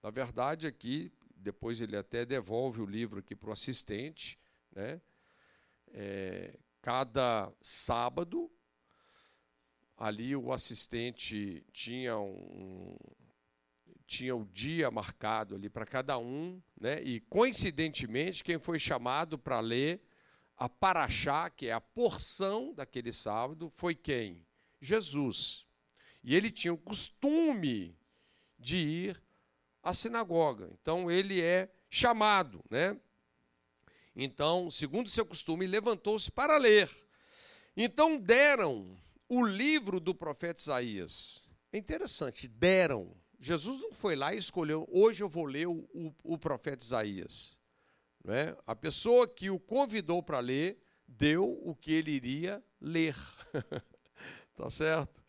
Na 0.02 0.10
verdade, 0.10 0.66
aqui, 0.66 1.12
depois 1.36 1.80
ele 1.80 1.96
até 1.96 2.24
devolve 2.24 2.80
o 2.80 2.86
livro 2.86 3.20
aqui 3.20 3.36
para 3.36 3.50
o 3.50 3.52
assistente, 3.52 4.38
né? 4.74 5.00
É, 5.92 6.58
cada 6.80 7.52
sábado, 7.60 8.50
ali 9.96 10.34
o 10.34 10.52
assistente 10.52 11.64
tinha 11.72 12.18
um, 12.18 12.96
tinha 14.06 14.34
o 14.34 14.44
dia 14.44 14.90
marcado 14.90 15.54
ali 15.54 15.68
para 15.68 15.86
cada 15.86 16.18
um, 16.18 16.60
né? 16.80 17.02
E 17.02 17.20
coincidentemente 17.20 18.42
quem 18.42 18.58
foi 18.58 18.78
chamado 18.78 19.38
para 19.38 19.60
ler 19.60 20.02
a 20.56 20.68
paraxá, 20.68 21.50
que 21.50 21.66
é 21.66 21.72
a 21.72 21.80
porção 21.80 22.72
daquele 22.74 23.12
sábado, 23.12 23.70
foi 23.74 23.94
quem? 23.94 24.46
Jesus. 24.80 25.66
E 26.22 26.34
ele 26.34 26.50
tinha 26.50 26.72
o 26.72 26.78
costume 26.78 27.96
de 28.58 28.76
ir 28.76 29.22
à 29.82 29.92
sinagoga. 29.92 30.70
Então 30.80 31.10
ele 31.10 31.40
é 31.40 31.70
chamado, 31.90 32.64
né? 32.70 32.98
Então, 34.16 34.70
segundo 34.70 35.08
seu 35.08 35.26
costume, 35.26 35.66
levantou-se 35.66 36.30
para 36.30 36.56
ler. 36.56 36.88
Então 37.76 38.16
deram 38.16 38.96
o 39.28 39.44
livro 39.44 39.98
do 39.98 40.14
profeta 40.14 40.60
Isaías. 40.60 41.50
É 41.72 41.78
interessante, 41.78 42.46
deram. 42.46 43.16
Jesus 43.40 43.80
não 43.80 43.92
foi 43.92 44.14
lá 44.14 44.32
e 44.32 44.38
escolheu, 44.38 44.88
hoje 44.90 45.22
eu 45.22 45.28
vou 45.28 45.44
ler 45.44 45.66
o, 45.66 45.86
o, 45.92 46.14
o 46.22 46.38
profeta 46.38 46.84
Isaías. 46.84 47.58
É? 48.26 48.56
A 48.66 48.74
pessoa 48.74 49.28
que 49.28 49.50
o 49.50 49.58
convidou 49.58 50.22
para 50.22 50.40
ler 50.40 50.78
deu 51.06 51.60
o 51.62 51.74
que 51.74 51.92
ele 51.92 52.10
iria 52.10 52.62
ler. 52.80 53.14
tá 54.56 54.70
certo? 54.70 55.22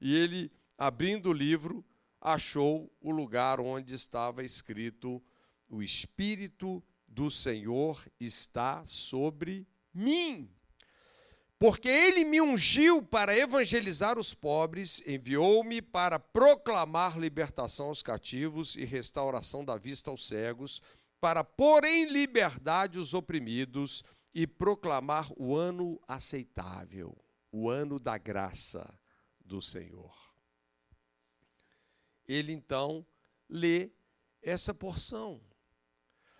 E 0.00 0.14
ele, 0.14 0.52
abrindo 0.76 1.30
o 1.30 1.32
livro, 1.32 1.84
achou 2.20 2.92
o 3.00 3.10
lugar 3.10 3.60
onde 3.60 3.94
estava 3.94 4.44
escrito: 4.44 5.22
O 5.68 5.82
Espírito 5.82 6.82
do 7.08 7.30
Senhor 7.30 8.04
está 8.20 8.84
sobre 8.84 9.66
mim. 9.92 10.50
Porque 11.58 11.88
ele 11.88 12.24
me 12.24 12.40
ungiu 12.40 13.04
para 13.04 13.36
evangelizar 13.36 14.18
os 14.18 14.34
pobres, 14.34 15.00
enviou-me 15.06 15.80
para 15.80 16.18
proclamar 16.18 17.16
libertação 17.16 17.86
aos 17.86 18.02
cativos 18.02 18.74
e 18.74 18.84
restauração 18.84 19.64
da 19.64 19.76
vista 19.76 20.10
aos 20.10 20.26
cegos, 20.26 20.82
para 21.22 21.44
pôr 21.44 21.84
em 21.84 22.06
liberdade 22.06 22.98
os 22.98 23.14
oprimidos 23.14 24.02
e 24.34 24.44
proclamar 24.44 25.30
o 25.36 25.54
ano 25.54 26.02
aceitável, 26.08 27.16
o 27.52 27.70
ano 27.70 28.00
da 28.00 28.18
graça 28.18 28.92
do 29.40 29.62
Senhor. 29.62 30.12
Ele 32.26 32.50
então 32.50 33.06
lê 33.48 33.92
essa 34.42 34.74
porção. 34.74 35.40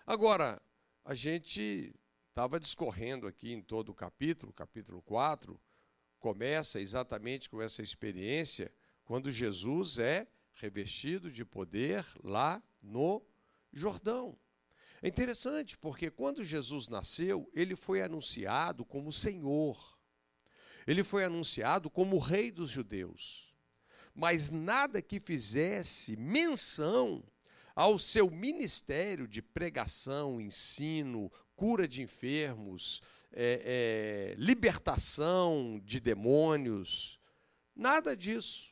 Agora, 0.05 0.61
a 1.05 1.15
gente 1.15 1.95
estava 2.31 2.59
discorrendo 2.59 3.29
aqui 3.29 3.53
em 3.53 3.63
todo 3.63 3.91
o 3.91 3.95
capítulo, 3.95 4.53
capítulo 4.53 5.01
4, 5.03 5.61
começa 6.19 6.81
exatamente 6.81 7.49
com 7.49 7.63
essa 7.63 7.83
experiência 7.83 8.75
quando 9.05 9.31
Jesus 9.31 9.99
é 9.99 10.27
revestido 10.55 11.31
de 11.31 11.45
poder 11.45 12.05
lá 12.25 12.61
no 12.83 13.25
Jordão. 13.73 14.37
É 15.03 15.09
interessante 15.09 15.77
porque 15.77 16.09
quando 16.11 16.45
Jesus 16.45 16.87
nasceu, 16.87 17.51
ele 17.53 17.75
foi 17.75 18.03
anunciado 18.03 18.85
como 18.85 19.13
Senhor. 19.13 19.99
Ele 20.87 21.03
foi 21.03 21.25
anunciado 21.25 21.91
como 21.91 22.19
Rei 22.19 22.53
dos 22.53 22.71
judeus. 22.71 23.53
Mas 24.15 24.49
nada 24.49 25.03
que 25.03 25.19
fizesse 25.19 26.17
menção 26.17 27.25
ao 27.75 27.99
seu 27.99 28.31
ministério 28.31 29.27
de 29.27 29.43
pregação, 29.43 30.41
ensino, 30.41 31.31
cura 31.57 31.89
de 31.89 32.03
enfermos, 32.03 33.03
é, 33.33 34.35
é, 34.35 34.35
libertação 34.39 35.81
de 35.85 35.99
demônios, 35.99 37.19
nada 37.75 38.17
disso. 38.17 38.72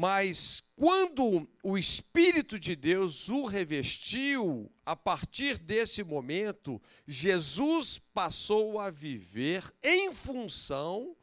Mas 0.00 0.62
quando 0.76 1.50
o 1.60 1.76
Espírito 1.76 2.56
de 2.56 2.76
Deus 2.76 3.28
o 3.28 3.44
revestiu, 3.44 4.70
a 4.86 4.94
partir 4.94 5.58
desse 5.58 6.04
momento, 6.04 6.80
Jesus 7.04 7.98
passou 7.98 8.78
a 8.78 8.90
viver 8.90 9.60
em 9.82 10.12
função 10.12 11.16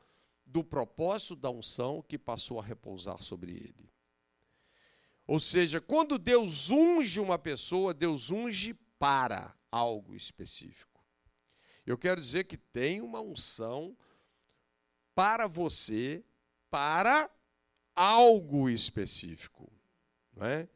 do 0.46 0.62
propósito 0.62 1.38
da 1.38 1.50
unção 1.50 2.02
que 2.02 2.18
passou 2.18 2.60
a 2.60 2.64
repousar 2.64 3.24
sobre 3.24 3.54
ele. 3.54 3.90
Ou 5.26 5.40
seja, 5.40 5.80
quando 5.80 6.20
Deus 6.20 6.70
unge 6.70 7.22
uma 7.22 7.40
pessoa, 7.40 7.94
Deus 7.94 8.30
unge 8.30 8.74
para 9.00 9.56
algo 9.72 10.14
específico. 10.14 11.02
Eu 11.86 11.98
quero 11.98 12.20
dizer 12.20 12.44
que 12.44 12.58
tem 12.58 13.00
uma 13.00 13.22
unção 13.22 13.96
para 15.16 15.48
você, 15.48 16.26
para 16.70 17.34
algo 17.96 18.70
específico. 18.70 19.72
Não 20.36 20.46
é? 20.46 20.68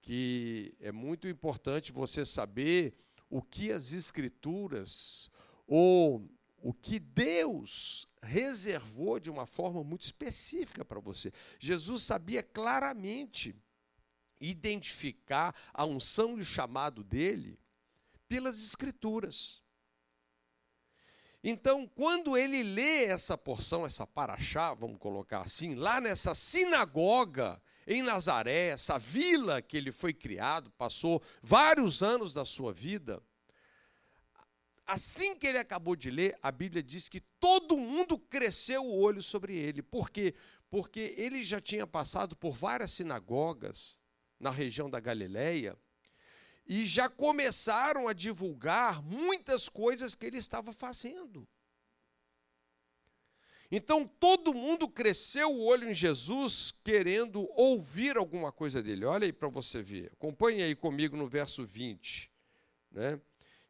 Que 0.00 0.74
é 0.80 0.90
muito 0.90 1.28
importante 1.28 1.92
você 1.92 2.24
saber 2.24 2.94
o 3.28 3.42
que 3.42 3.70
as 3.70 3.92
Escrituras 3.92 5.30
ou 5.66 6.28
o 6.58 6.72
que 6.72 6.98
Deus 6.98 8.08
reservou 8.22 9.18
de 9.18 9.30
uma 9.30 9.46
forma 9.46 9.82
muito 9.82 10.02
específica 10.02 10.84
para 10.84 11.00
você. 11.00 11.32
Jesus 11.58 12.02
sabia 12.02 12.42
claramente 12.42 13.54
identificar 14.40 15.54
a 15.72 15.84
unção 15.84 16.36
e 16.36 16.40
o 16.40 16.44
chamado 16.44 17.02
dele 17.02 17.58
pelas 18.28 18.62
Escrituras. 18.62 19.61
Então, 21.44 21.88
quando 21.88 22.36
ele 22.36 22.62
lê 22.62 23.04
essa 23.06 23.36
porção, 23.36 23.84
essa 23.84 24.06
paraxá, 24.06 24.72
vamos 24.74 24.98
colocar 24.98 25.40
assim, 25.40 25.74
lá 25.74 26.00
nessa 26.00 26.34
sinagoga 26.34 27.60
em 27.86 28.00
Nazaré, 28.00 28.68
essa 28.68 28.96
vila 28.96 29.60
que 29.60 29.76
ele 29.76 29.90
foi 29.90 30.12
criado, 30.12 30.70
passou 30.72 31.20
vários 31.42 32.00
anos 32.00 32.32
da 32.32 32.44
sua 32.44 32.72
vida, 32.72 33.20
assim 34.86 35.34
que 35.36 35.46
ele 35.46 35.58
acabou 35.58 35.96
de 35.96 36.10
ler, 36.10 36.38
a 36.40 36.52
Bíblia 36.52 36.82
diz 36.82 37.08
que 37.08 37.20
todo 37.40 37.76
mundo 37.76 38.18
cresceu 38.18 38.84
o 38.84 39.00
olho 39.00 39.22
sobre 39.22 39.56
ele. 39.56 39.82
Por 39.82 40.10
quê? 40.10 40.34
Porque 40.70 41.14
ele 41.16 41.42
já 41.42 41.60
tinha 41.60 41.86
passado 41.86 42.36
por 42.36 42.52
várias 42.52 42.92
sinagogas 42.92 44.00
na 44.38 44.50
região 44.50 44.88
da 44.88 45.00
Galileia, 45.00 45.76
e 46.66 46.86
já 46.86 47.08
começaram 47.08 48.08
a 48.08 48.12
divulgar 48.12 49.02
muitas 49.02 49.68
coisas 49.68 50.14
que 50.14 50.26
ele 50.26 50.38
estava 50.38 50.72
fazendo. 50.72 51.46
Então 53.74 54.06
todo 54.06 54.52
mundo 54.52 54.86
cresceu 54.86 55.50
o 55.50 55.64
olho 55.64 55.88
em 55.88 55.94
Jesus, 55.94 56.70
querendo 56.84 57.48
ouvir 57.56 58.18
alguma 58.18 58.52
coisa 58.52 58.82
dele. 58.82 59.06
Olha 59.06 59.24
aí 59.24 59.32
para 59.32 59.48
você 59.48 59.80
ver. 59.82 60.12
Acompanhe 60.12 60.62
aí 60.62 60.74
comigo 60.74 61.16
no 61.16 61.26
verso 61.26 61.64
20. 61.66 62.30
Né? 62.90 63.18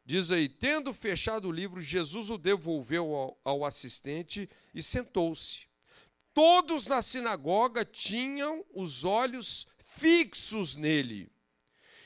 Diz 0.05 0.29
aí: 0.29 0.49
Tendo 0.49 0.93
fechado 0.93 1.47
o 1.47 1.51
livro, 1.51 1.81
Jesus 1.81 2.29
o 2.29 2.37
devolveu 2.37 3.15
ao, 3.15 3.39
ao 3.45 3.65
assistente 3.65 4.49
e 4.75 4.83
sentou-se. 4.83 5.67
Todos 6.33 6.87
na 6.87 7.01
sinagoga 7.01 7.85
tinham 7.85 8.65
os 8.73 9.05
olhos 9.05 9.67
fixos 9.77 10.75
nele. 10.75 11.31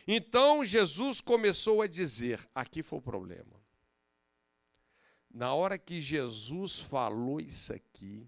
Então 0.08 0.64
Jesus 0.64 1.20
começou 1.20 1.82
a 1.82 1.88
dizer: 1.88 2.48
aqui 2.56 2.82
foi 2.82 3.00
o 3.00 3.02
problema. 3.02 3.62
Na 5.30 5.54
hora 5.54 5.78
que 5.78 6.00
Jesus 6.00 6.80
falou 6.80 7.42
isso 7.42 7.74
aqui, 7.74 8.28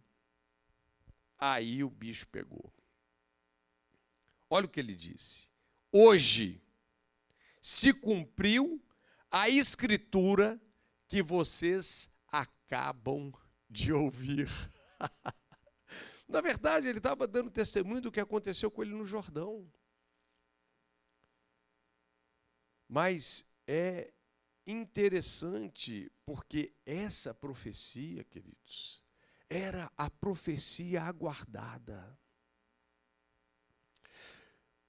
aí 1.38 1.84
o 1.84 1.90
bicho 1.90 2.28
pegou. 2.28 2.72
Olha 4.50 4.66
o 4.66 4.70
que 4.70 4.80
ele 4.80 4.94
disse. 4.94 5.48
Hoje 5.92 6.62
se 7.62 7.94
cumpriu 7.94 8.84
a 9.32 9.48
escritura 9.48 10.60
que 11.08 11.24
vocês 11.24 12.12
acabam 12.28 13.32
de 13.70 13.94
ouvir. 13.94 14.50
Na 16.28 16.42
verdade, 16.42 16.88
ele 16.88 17.00
estava 17.00 17.28
dando 17.28 17.50
testemunho 17.50 18.02
do 18.02 18.12
que 18.12 18.20
aconteceu 18.20 18.70
com 18.70 18.84
ele 18.84 18.94
no 18.94 19.06
Jordão. 19.06 19.68
Mas 22.90 23.46
é 23.68 24.12
interessante 24.66 26.12
porque 26.26 26.74
essa 26.86 27.34
profecia, 27.34 28.24
queridos, 28.24 29.04
era 29.48 29.92
a 29.96 30.10
profecia 30.10 31.04
aguardada. 31.04 32.18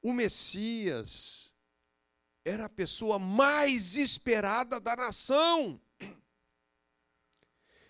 O 0.02 0.14
Messias 0.14 1.54
era 2.44 2.64
a 2.64 2.70
pessoa 2.70 3.18
mais 3.18 3.96
esperada 3.96 4.80
da 4.80 4.96
nação. 4.96 5.80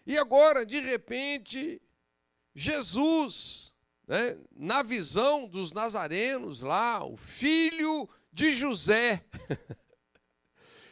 E 0.04 0.18
agora, 0.18 0.66
de 0.66 0.80
repente, 0.80 1.80
Jesus, 2.52 3.72
né, 4.08 4.36
na 4.50 4.82
visão 4.82 5.46
dos 5.46 5.72
nazarenos 5.72 6.62
lá, 6.62 7.04
o 7.04 7.16
filho 7.16 8.08
de 8.32 8.50
José, 8.50 9.24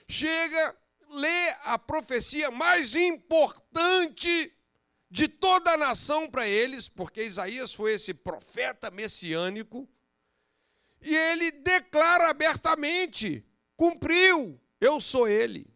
chega, 0.09 0.79
lê 1.11 1.51
a 1.65 1.79
profecia 1.79 2.51
mais 2.51 2.95
importante 2.95 4.53
de 5.11 5.29
toda 5.29 5.73
a 5.73 5.77
nação 5.77 6.31
para 6.31 6.47
eles, 6.47 6.89
porque 6.89 7.23
Isaías 7.23 7.73
foi 7.73 7.95
esse 7.95 8.15
profeta 8.15 8.91
messiânico, 8.91 9.89
e 11.01 11.15
ele 11.15 11.51
declara 11.63 12.29
abertamente: 12.31 13.47
cumpriu, 13.77 14.61
eu 14.81 15.01
sou 15.01 15.29
ele. 15.29 15.67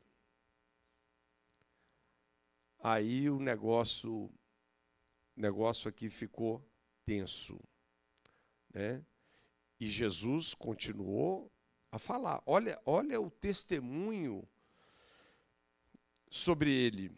Aí 2.79 3.31
o 3.31 3.39
negócio, 3.39 4.29
negócio 5.37 5.89
aqui 5.89 6.11
ficou 6.11 6.69
tenso, 7.05 7.61
né? 8.75 9.05
E 9.79 9.89
Jesus 9.89 10.53
continuou 10.53 11.52
a 11.93 11.99
falar. 11.99 12.43
Olha, 12.47 12.81
olha 12.87 13.21
o 13.21 13.31
testemunho 13.31 14.49
sobre 16.31 16.73
ele. 16.73 17.13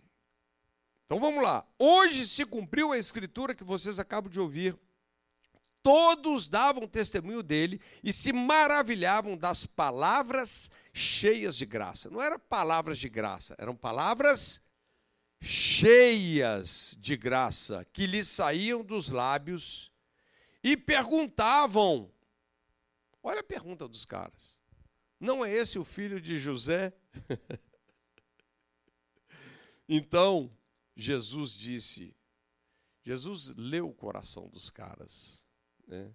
Então 1.06 1.20
vamos 1.20 1.42
lá. 1.42 1.64
Hoje 1.78 2.26
se 2.26 2.44
cumpriu 2.44 2.90
a 2.90 2.98
escritura 2.98 3.54
que 3.54 3.62
vocês 3.62 4.00
acabam 4.00 4.30
de 4.30 4.40
ouvir. 4.40 4.76
Todos 5.80 6.48
davam 6.48 6.88
testemunho 6.88 7.42
dele 7.42 7.80
e 8.02 8.12
se 8.12 8.32
maravilhavam 8.32 9.36
das 9.36 9.64
palavras 9.64 10.70
cheias 10.92 11.56
de 11.56 11.66
graça. 11.66 12.10
Não 12.10 12.20
eram 12.20 12.38
palavras 12.38 12.98
de 12.98 13.08
graça, 13.08 13.54
eram 13.58 13.76
palavras 13.76 14.64
cheias 15.40 16.96
de 16.98 17.16
graça 17.16 17.86
que 17.92 18.06
lhe 18.06 18.24
saíam 18.24 18.82
dos 18.82 19.10
lábios 19.10 19.92
e 20.62 20.74
perguntavam. 20.74 22.10
Olha 23.22 23.40
a 23.40 23.44
pergunta 23.44 23.86
dos 23.86 24.06
caras. 24.06 24.63
Não 25.18 25.44
é 25.44 25.52
esse 25.52 25.78
o 25.78 25.84
filho 25.84 26.20
de 26.20 26.38
José? 26.38 26.92
então, 29.88 30.56
Jesus 30.96 31.54
disse: 31.54 32.16
Jesus 33.02 33.48
leu 33.56 33.88
o 33.88 33.94
coração 33.94 34.48
dos 34.48 34.70
caras. 34.70 35.46
Né? 35.86 36.14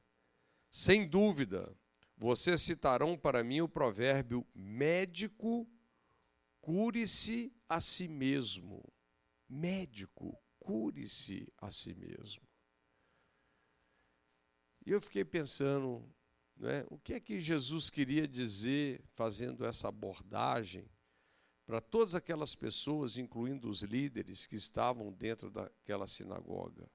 Sem 0.72 1.08
dúvida, 1.08 1.76
vocês 2.18 2.62
citarão 2.62 3.18
para 3.18 3.44
mim 3.44 3.62
o 3.62 3.70
provérbio: 3.70 4.46
médico, 4.54 5.70
cure-se 6.60 7.54
a 7.68 7.80
si 7.80 8.08
mesmo. 8.08 8.84
Médico, 9.48 10.40
cure-se 10.60 11.52
a 11.58 11.72
si 11.72 11.96
mesmo. 11.96 12.48
E 14.86 14.92
eu 14.92 15.02
fiquei 15.02 15.26
pensando, 15.26 16.08
né, 16.60 16.86
o 16.90 17.00
que 17.00 17.14
é 17.14 17.20
que 17.20 17.40
Jesus 17.40 17.90
queria 17.90 18.28
dizer 18.28 19.02
fazendo 19.14 19.66
essa 19.66 19.88
abordagem 19.88 20.86
para 21.66 21.80
todas 21.80 22.16
aquelas 22.16 22.54
pessoas, 22.54 23.18
incluindo 23.18 23.70
os 23.70 23.82
líderes 23.82 24.46
que 24.46 24.58
estavam 24.58 25.14
dentro 25.14 25.50
daquela 25.50 26.06
sinagoga. 26.06 26.90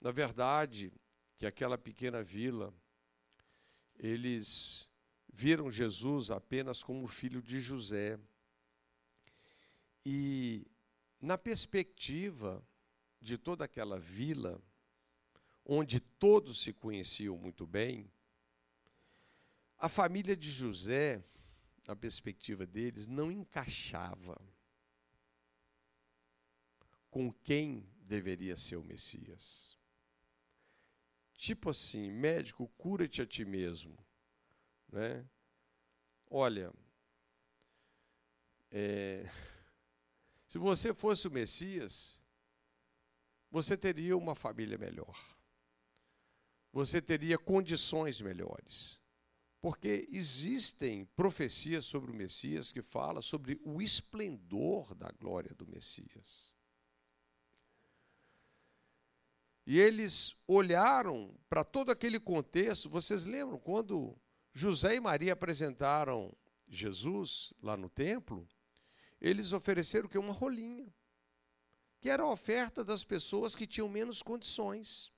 Na 0.00 0.10
verdade, 0.10 0.92
que 1.36 1.44
aquela 1.44 1.76
pequena 1.76 2.22
vila, 2.22 2.72
eles 3.96 4.90
viram 5.30 5.70
Jesus 5.70 6.30
apenas 6.30 6.82
como 6.82 7.06
filho 7.08 7.42
de 7.42 7.60
José. 7.60 8.18
E 10.06 10.66
na 11.20 11.36
perspectiva 11.36 12.66
de 13.20 13.36
toda 13.36 13.64
aquela 13.64 13.98
vila, 13.98 14.62
onde 15.64 15.98
todos 15.98 16.60
se 16.60 16.72
conheciam 16.72 17.36
muito 17.36 17.66
bem, 17.66 18.10
a 19.84 19.88
família 19.90 20.34
de 20.34 20.50
José, 20.50 21.22
na 21.86 21.94
perspectiva 21.94 22.64
deles, 22.64 23.06
não 23.06 23.30
encaixava 23.30 24.40
com 27.10 27.30
quem 27.30 27.86
deveria 27.98 28.56
ser 28.56 28.76
o 28.76 28.82
Messias. 28.82 29.78
Tipo 31.34 31.68
assim, 31.68 32.10
médico, 32.10 32.66
cura-te 32.78 33.20
a 33.20 33.26
ti 33.26 33.44
mesmo. 33.44 33.94
Né? 34.90 35.28
Olha, 36.30 36.72
é, 38.70 39.28
se 40.48 40.56
você 40.56 40.94
fosse 40.94 41.28
o 41.28 41.30
Messias, 41.30 42.22
você 43.50 43.76
teria 43.76 44.16
uma 44.16 44.34
família 44.34 44.78
melhor. 44.78 45.14
Você 46.72 47.02
teria 47.02 47.36
condições 47.36 48.22
melhores. 48.22 49.03
Porque 49.64 50.06
existem 50.12 51.06
profecias 51.16 51.86
sobre 51.86 52.10
o 52.10 52.14
Messias 52.14 52.70
que 52.70 52.82
falam 52.82 53.22
sobre 53.22 53.58
o 53.64 53.80
esplendor 53.80 54.94
da 54.94 55.10
glória 55.10 55.54
do 55.54 55.66
Messias. 55.66 56.54
E 59.66 59.78
eles 59.78 60.36
olharam 60.46 61.34
para 61.48 61.64
todo 61.64 61.90
aquele 61.90 62.20
contexto. 62.20 62.90
Vocês 62.90 63.24
lembram 63.24 63.58
quando 63.58 64.14
José 64.52 64.96
e 64.96 65.00
Maria 65.00 65.32
apresentaram 65.32 66.36
Jesus 66.68 67.54
lá 67.62 67.74
no 67.74 67.88
templo? 67.88 68.46
eles 69.18 69.54
ofereceram 69.54 70.06
que 70.06 70.18
uma 70.18 70.34
rolinha, 70.34 70.92
que 72.02 72.10
era 72.10 72.22
a 72.22 72.30
oferta 72.30 72.84
das 72.84 73.02
pessoas 73.02 73.56
que 73.56 73.66
tinham 73.66 73.88
menos 73.88 74.22
condições. 74.22 75.10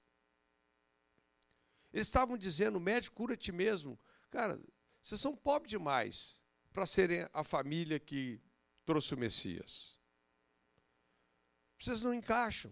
Eles 1.92 2.06
estavam 2.06 2.38
dizendo, 2.38 2.78
médico, 2.78 3.16
cura-te 3.16 3.50
mesmo. 3.50 3.98
Cara, 4.36 4.60
vocês 5.00 5.18
são 5.18 5.34
pobres 5.34 5.70
demais 5.70 6.42
para 6.70 6.84
serem 6.84 7.26
a 7.32 7.42
família 7.42 7.98
que 7.98 8.38
trouxe 8.84 9.14
o 9.14 9.18
Messias. 9.18 9.98
Vocês 11.78 12.02
não 12.02 12.12
encaixam. 12.12 12.70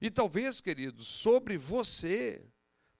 E 0.00 0.10
talvez, 0.10 0.58
queridos, 0.58 1.06
sobre 1.06 1.58
você 1.58 2.50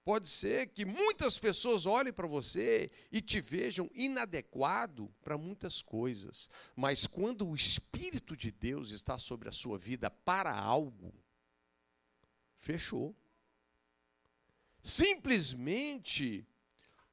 Pode 0.05 0.27
ser 0.27 0.67
que 0.67 0.83
muitas 0.83 1.39
pessoas 1.39 1.85
olhem 1.85 2.11
para 2.11 2.27
você 2.27 2.91
e 3.09 3.21
te 3.21 3.39
vejam 3.39 3.89
inadequado 3.95 5.09
para 5.21 5.37
muitas 5.37 5.81
coisas, 5.81 6.49
mas 6.75 7.07
quando 7.07 7.47
o 7.47 7.55
Espírito 7.55 8.35
de 8.35 8.51
Deus 8.51 8.91
está 8.91 9.17
sobre 9.17 9.47
a 9.47 9.53
sua 9.53 9.77
vida 9.77 10.11
para 10.11 10.53
algo, 10.53 11.15
fechou. 12.57 13.15
Simplesmente 14.83 16.45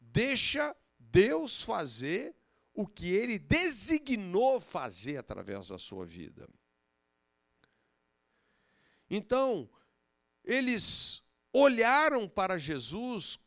deixa 0.00 0.76
Deus 0.98 1.62
fazer 1.62 2.35
o 2.74 2.87
que 2.87 3.14
ele 3.14 3.38
designou 3.38 4.61
fazer 4.61 5.16
através 5.16 5.68
da 5.68 5.78
sua 5.78 6.04
vida. 6.04 6.48
Então, 9.09 9.70
eles 10.44 11.24
olharam 11.52 12.28
para 12.28 12.59
Jesus 12.59 13.38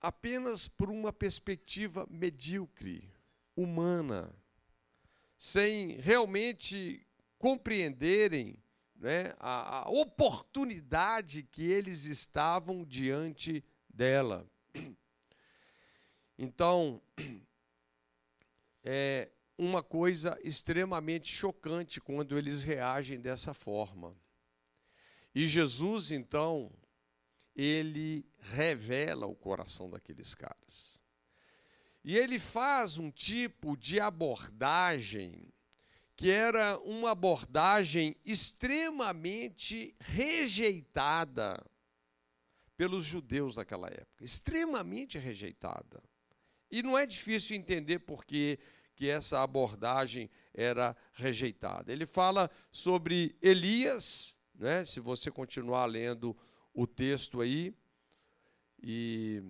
apenas 0.00 0.68
por 0.68 0.90
uma 0.90 1.12
perspectiva 1.12 2.06
medíocre, 2.10 3.10
humana, 3.56 4.34
sem 5.36 5.96
realmente 5.98 7.06
compreenderem 7.38 8.63
né, 9.04 9.34
a, 9.38 9.80
a 9.80 9.90
oportunidade 9.90 11.42
que 11.42 11.62
eles 11.62 12.06
estavam 12.06 12.82
diante 12.86 13.62
dela. 13.86 14.50
Então, 16.38 17.02
é 18.82 19.30
uma 19.58 19.82
coisa 19.82 20.36
extremamente 20.42 21.30
chocante 21.30 22.00
quando 22.00 22.36
eles 22.38 22.64
reagem 22.64 23.20
dessa 23.20 23.52
forma. 23.52 24.16
E 25.34 25.46
Jesus, 25.46 26.10
então, 26.10 26.72
ele 27.54 28.26
revela 28.40 29.26
o 29.26 29.36
coração 29.36 29.90
daqueles 29.90 30.34
caras. 30.34 30.98
E 32.02 32.16
ele 32.16 32.40
faz 32.40 32.96
um 32.96 33.10
tipo 33.10 33.76
de 33.76 34.00
abordagem 34.00 35.53
que 36.16 36.30
era 36.30 36.78
uma 36.78 37.10
abordagem 37.10 38.16
extremamente 38.24 39.96
rejeitada 40.00 41.60
pelos 42.76 43.04
judeus 43.04 43.56
daquela 43.56 43.88
época, 43.88 44.24
extremamente 44.24 45.18
rejeitada. 45.18 46.02
E 46.70 46.82
não 46.82 46.98
é 46.98 47.06
difícil 47.06 47.56
entender 47.56 48.00
por 48.00 48.24
que, 48.24 48.58
essa 49.00 49.42
abordagem 49.42 50.30
era 50.54 50.96
rejeitada. 51.12 51.92
Ele 51.92 52.06
fala 52.06 52.50
sobre 52.70 53.36
Elias, 53.42 54.38
né? 54.54 54.82
se 54.86 54.98
você 54.98 55.30
continuar 55.30 55.84
lendo 55.84 56.34
o 56.72 56.86
texto 56.86 57.42
aí, 57.42 57.76
e 58.82 59.42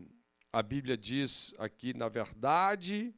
a 0.53 0.61
Bíblia 0.61 0.96
diz 0.96 1.55
aqui, 1.59 1.94
na 1.94 2.09
verdade, 2.09 3.14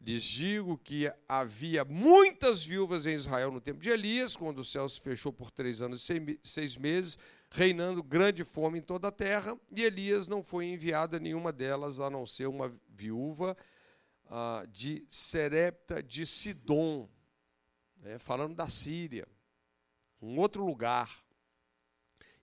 lhes 0.00 0.22
digo 0.22 0.78
que 0.78 1.12
havia 1.28 1.84
muitas 1.84 2.64
viúvas 2.64 3.06
em 3.06 3.14
Israel 3.14 3.50
no 3.50 3.60
tempo 3.60 3.80
de 3.80 3.88
Elias, 3.88 4.36
quando 4.36 4.58
o 4.58 4.64
céu 4.64 4.88
se 4.88 5.00
fechou 5.00 5.32
por 5.32 5.50
três 5.50 5.82
anos 5.82 6.08
e 6.08 6.38
seis 6.42 6.76
meses, 6.76 7.18
reinando 7.50 8.02
grande 8.02 8.44
fome 8.44 8.78
em 8.78 8.82
toda 8.82 9.08
a 9.08 9.12
terra, 9.12 9.58
e 9.74 9.82
Elias 9.82 10.28
não 10.28 10.42
foi 10.42 10.66
enviado 10.66 11.16
a 11.16 11.20
nenhuma 11.20 11.52
delas, 11.52 12.00
a 12.00 12.10
não 12.10 12.26
ser 12.26 12.46
uma 12.46 12.72
viúva 12.88 13.56
ah, 14.28 14.64
de 14.70 15.04
Serepta 15.08 16.02
de 16.02 16.26
Sidom, 16.26 17.08
né, 17.96 18.18
falando 18.18 18.54
da 18.54 18.68
Síria, 18.68 19.26
um 20.20 20.38
outro 20.38 20.64
lugar. 20.64 21.24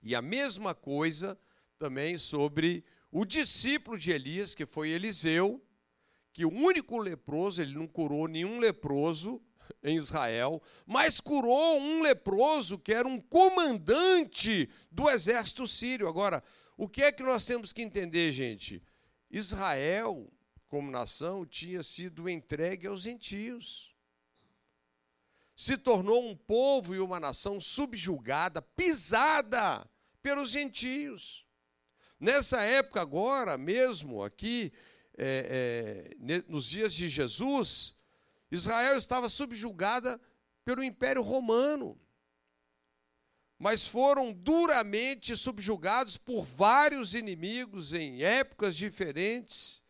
E 0.02 0.14
a 0.14 0.20
mesma 0.20 0.74
coisa 0.74 1.38
também 1.78 2.18
sobre 2.18 2.84
o 3.10 3.24
discípulo 3.24 3.96
de 3.96 4.10
Elias, 4.10 4.54
que 4.54 4.66
foi 4.66 4.90
Eliseu, 4.90 5.62
que 6.34 6.44
o 6.44 6.52
único 6.52 6.98
leproso, 6.98 7.62
ele 7.62 7.72
não 7.72 7.86
curou 7.86 8.28
nenhum 8.28 8.58
leproso 8.58 9.40
em 9.82 9.96
Israel, 9.96 10.62
mas 10.84 11.18
curou 11.18 11.80
um 11.80 12.02
leproso 12.02 12.78
que 12.78 12.92
era 12.92 13.08
um 13.08 13.18
comandante 13.18 14.68
do 14.92 15.08
exército 15.08 15.66
sírio. 15.66 16.06
Agora, 16.06 16.44
o 16.76 16.86
que 16.86 17.02
é 17.02 17.10
que 17.10 17.22
nós 17.22 17.46
temos 17.46 17.72
que 17.72 17.80
entender, 17.80 18.30
gente? 18.32 18.82
Israel, 19.30 20.30
como 20.68 20.90
nação, 20.90 21.46
tinha 21.46 21.82
sido 21.82 22.28
entregue 22.28 22.86
aos 22.86 23.00
gentios 23.00 23.94
se 25.56 25.76
tornou 25.76 26.28
um 26.28 26.34
povo 26.34 26.94
e 26.94 26.98
uma 26.98 27.20
nação 27.20 27.60
subjugada, 27.60 28.60
pisada 28.60 29.88
pelos 30.22 30.50
gentios. 30.50 31.46
Nessa 32.18 32.62
época, 32.62 33.00
agora 33.00 33.56
mesmo, 33.56 34.22
aqui, 34.22 34.72
é, 35.16 36.14
é, 36.20 36.44
nos 36.48 36.68
dias 36.68 36.94
de 36.94 37.08
Jesus, 37.08 37.96
Israel 38.50 38.96
estava 38.96 39.28
subjugada 39.28 40.20
pelo 40.64 40.82
Império 40.82 41.22
Romano, 41.22 42.00
mas 43.58 43.86
foram 43.86 44.32
duramente 44.32 45.36
subjugados 45.36 46.16
por 46.16 46.44
vários 46.44 47.14
inimigos 47.14 47.92
em 47.92 48.22
épocas 48.22 48.76
diferentes. 48.76 49.82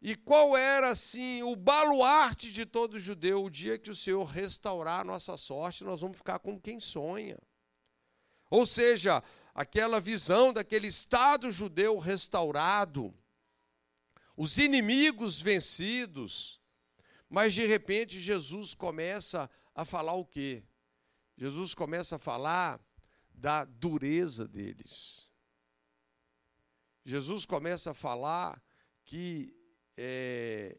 E 0.00 0.14
qual 0.14 0.56
era, 0.56 0.90
assim, 0.90 1.42
o 1.42 1.56
baluarte 1.56 2.52
de 2.52 2.64
todo 2.64 3.00
judeu? 3.00 3.44
O 3.44 3.50
dia 3.50 3.78
que 3.78 3.90
o 3.90 3.94
Senhor 3.94 4.24
restaurar 4.24 5.00
a 5.00 5.04
nossa 5.04 5.36
sorte, 5.36 5.84
nós 5.84 6.00
vamos 6.00 6.16
ficar 6.16 6.38
como 6.38 6.60
quem 6.60 6.78
sonha. 6.78 7.36
Ou 8.48 8.64
seja, 8.64 9.22
aquela 9.54 10.00
visão 10.00 10.52
daquele 10.52 10.86
Estado 10.86 11.50
judeu 11.50 11.98
restaurado, 11.98 13.12
os 14.38 14.56
inimigos 14.56 15.42
vencidos, 15.42 16.60
mas 17.28 17.52
de 17.52 17.66
repente 17.66 18.20
Jesus 18.20 18.72
começa 18.72 19.50
a 19.74 19.84
falar 19.84 20.12
o 20.12 20.24
quê? 20.24 20.62
Jesus 21.36 21.74
começa 21.74 22.14
a 22.14 22.20
falar 22.20 22.80
da 23.34 23.64
dureza 23.64 24.46
deles. 24.46 25.28
Jesus 27.04 27.44
começa 27.44 27.90
a 27.90 27.94
falar 27.94 28.62
que 29.04 29.52
é, 29.96 30.78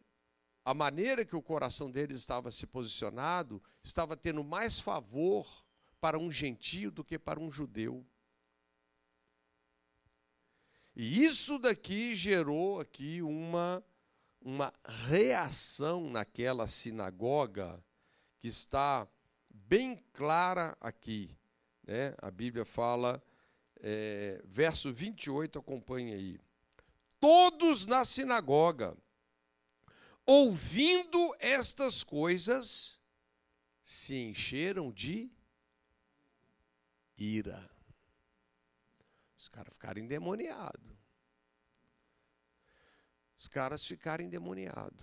a 0.64 0.74
maneira 0.74 1.26
que 1.26 1.36
o 1.36 1.42
coração 1.42 1.92
deles 1.92 2.18
estava 2.18 2.52
se 2.52 2.66
posicionado 2.66 3.62
estava 3.84 4.16
tendo 4.16 4.42
mais 4.42 4.80
favor 4.80 5.66
para 6.00 6.18
um 6.18 6.32
gentio 6.32 6.92
do 6.92 7.04
que 7.04 7.20
para 7.20 7.38
um 7.38 7.52
judeu. 7.52 8.08
E 10.96 11.24
isso 11.24 11.58
daqui 11.60 12.16
gerou 12.16 12.80
aqui 12.80 13.22
uma, 13.22 13.84
uma 14.42 14.74
reação 14.86 16.10
naquela 16.10 16.68
sinagoga 16.68 17.84
que 18.40 18.48
está 18.48 19.08
bem 19.50 19.98
clara 20.14 20.78
aqui. 20.80 21.38
Né? 21.84 22.14
A 22.22 22.32
Bíblia 22.32 22.66
fala, 22.66 23.22
é, 23.80 24.42
verso 24.46 24.94
28, 24.94 25.60
acompanha 25.60 26.16
aí. 26.16 26.40
Todos 27.20 27.86
na 27.86 28.06
sinagoga, 28.06 28.98
ouvindo 30.26 31.36
estas 31.40 32.04
coisas, 32.04 33.02
se 33.84 34.16
encheram 34.16 34.92
de 34.92 35.30
ira. 37.18 37.70
Os 39.40 39.48
caras 39.48 39.74
ficaram 39.74 40.02
endemoniados. 40.02 40.98
Os 43.38 43.48
caras 43.48 43.86
ficaram 43.86 44.26
endemoniados. 44.26 45.00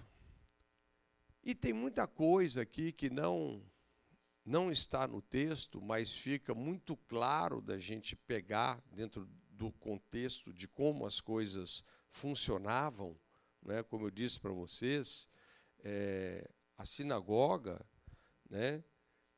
E 1.42 1.54
tem 1.54 1.72
muita 1.72 2.06
coisa 2.06 2.60
aqui 2.60 2.92
que 2.92 3.08
não 3.08 3.64
não 4.44 4.70
está 4.70 5.08
no 5.08 5.20
texto, 5.20 5.80
mas 5.80 6.12
fica 6.12 6.54
muito 6.54 6.96
claro 6.96 7.60
da 7.60 7.78
gente 7.78 8.14
pegar 8.14 8.80
dentro 8.92 9.26
do 9.50 9.72
contexto 9.72 10.52
de 10.52 10.68
como 10.68 11.04
as 11.04 11.20
coisas 11.20 11.82
funcionavam, 12.08 13.18
né? 13.60 13.82
como 13.82 14.06
eu 14.06 14.10
disse 14.10 14.38
para 14.38 14.52
vocês, 14.52 15.28
é, 15.80 16.48
a 16.76 16.84
sinagoga 16.84 17.84
né, 18.48 18.84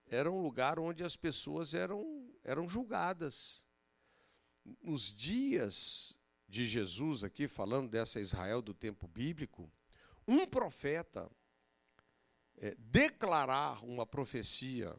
era 0.06 0.30
um 0.30 0.42
lugar 0.42 0.78
onde 0.78 1.02
as 1.02 1.16
pessoas 1.16 1.72
eram, 1.72 2.30
eram 2.44 2.68
julgadas 2.68 3.64
nos 4.83 5.14
dias 5.14 6.18
de 6.48 6.66
Jesus, 6.66 7.22
aqui 7.22 7.46
falando 7.46 7.90
dessa 7.90 8.20
Israel 8.20 8.62
do 8.62 8.72
tempo 8.72 9.07
bíblico, 9.07 9.70
um 10.26 10.46
profeta 10.46 11.31
é, 12.57 12.74
declarar 12.78 13.85
uma 13.85 14.07
profecia 14.07 14.98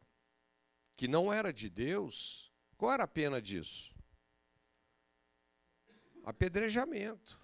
que 0.96 1.08
não 1.08 1.32
era 1.32 1.52
de 1.52 1.70
Deus, 1.70 2.52
qual 2.78 2.94
era 2.94 3.04
a 3.04 3.08
pena 3.08 3.42
disso? 3.42 3.96
Apedrejamento. 6.24 7.40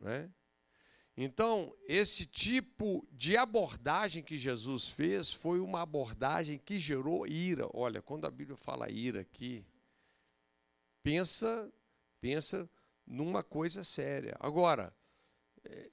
Né? 0.00 0.32
Então, 1.16 1.74
esse 1.86 2.26
tipo 2.26 3.06
de 3.10 3.36
abordagem 3.36 4.22
que 4.22 4.36
Jesus 4.36 4.90
fez 4.90 5.32
foi 5.32 5.60
uma 5.60 5.80
abordagem 5.82 6.58
que 6.58 6.78
gerou 6.78 7.26
ira. 7.26 7.68
Olha, 7.72 8.02
quando 8.02 8.26
a 8.26 8.30
Bíblia 8.30 8.56
fala 8.56 8.90
ira 8.90 9.20
aqui, 9.20 9.66
pensa, 11.06 11.72
pensa 12.20 12.68
numa 13.06 13.40
coisa 13.40 13.84
séria. 13.84 14.36
Agora, 14.40 14.92
é, 15.62 15.90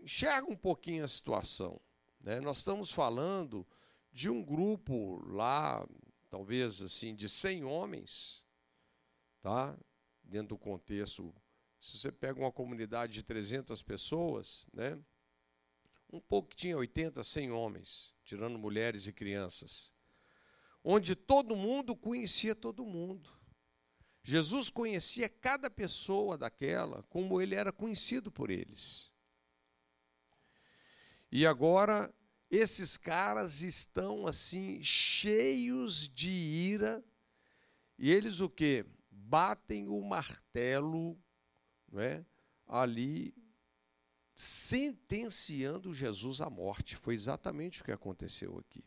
enxerga 0.00 0.50
um 0.50 0.56
pouquinho 0.56 1.04
a 1.04 1.08
situação. 1.08 1.78
Né? 2.24 2.40
Nós 2.40 2.58
estamos 2.58 2.90
falando 2.90 3.66
de 4.10 4.30
um 4.30 4.42
grupo 4.42 5.22
lá, 5.26 5.86
talvez 6.30 6.80
assim, 6.80 7.14
de 7.14 7.28
100 7.28 7.64
homens, 7.64 8.42
tá? 9.42 9.78
dentro 10.24 10.56
do 10.56 10.58
contexto. 10.58 11.34
Se 11.78 11.98
você 11.98 12.10
pega 12.10 12.40
uma 12.40 12.50
comunidade 12.50 13.12
de 13.12 13.22
300 13.22 13.82
pessoas, 13.82 14.70
né? 14.72 14.98
um 16.10 16.18
pouco 16.18 16.48
que 16.48 16.56
tinha 16.56 16.78
80, 16.78 17.22
100 17.22 17.50
homens, 17.50 18.14
tirando 18.24 18.58
mulheres 18.58 19.06
e 19.06 19.12
crianças, 19.12 19.92
onde 20.82 21.14
todo 21.14 21.54
mundo 21.54 21.94
conhecia 21.94 22.54
todo 22.54 22.86
mundo. 22.86 23.35
Jesus 24.28 24.68
conhecia 24.68 25.28
cada 25.28 25.70
pessoa 25.70 26.36
daquela 26.36 27.04
como 27.04 27.40
ele 27.40 27.54
era 27.54 27.70
conhecido 27.70 28.28
por 28.28 28.50
eles. 28.50 29.12
E 31.30 31.46
agora 31.46 32.12
esses 32.50 32.96
caras 32.96 33.62
estão 33.62 34.26
assim 34.26 34.82
cheios 34.82 36.08
de 36.08 36.28
ira 36.28 37.04
e 37.96 38.10
eles 38.10 38.40
o 38.40 38.50
que? 38.50 38.84
Batem 39.08 39.88
o 39.88 40.02
martelo, 40.02 41.16
não 41.86 42.00
é? 42.00 42.26
Ali 42.66 43.32
sentenciando 44.34 45.94
Jesus 45.94 46.40
à 46.40 46.50
morte. 46.50 46.96
Foi 46.96 47.14
exatamente 47.14 47.80
o 47.80 47.84
que 47.84 47.92
aconteceu 47.92 48.58
aqui. 48.58 48.84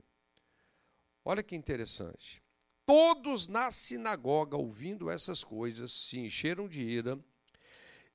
Olha 1.24 1.42
que 1.42 1.56
interessante. 1.56 2.44
Todos 2.90 3.46
na 3.46 3.72
sinagoga, 3.72 4.58
ouvindo 4.58 5.12
essas 5.12 5.44
coisas, 5.44 5.92
se 5.92 6.18
encheram 6.18 6.68
de 6.68 6.82
ira 6.82 7.24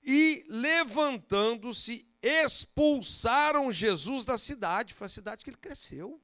e, 0.03 0.45
levantando-se, 0.49 2.05
expulsaram 2.21 3.71
Jesus 3.71 4.25
da 4.25 4.37
cidade. 4.37 4.93
Foi 4.93 5.05
a 5.05 5.09
cidade 5.09 5.45
que 5.45 5.51
ele 5.51 5.59
cresceu. 5.59 6.21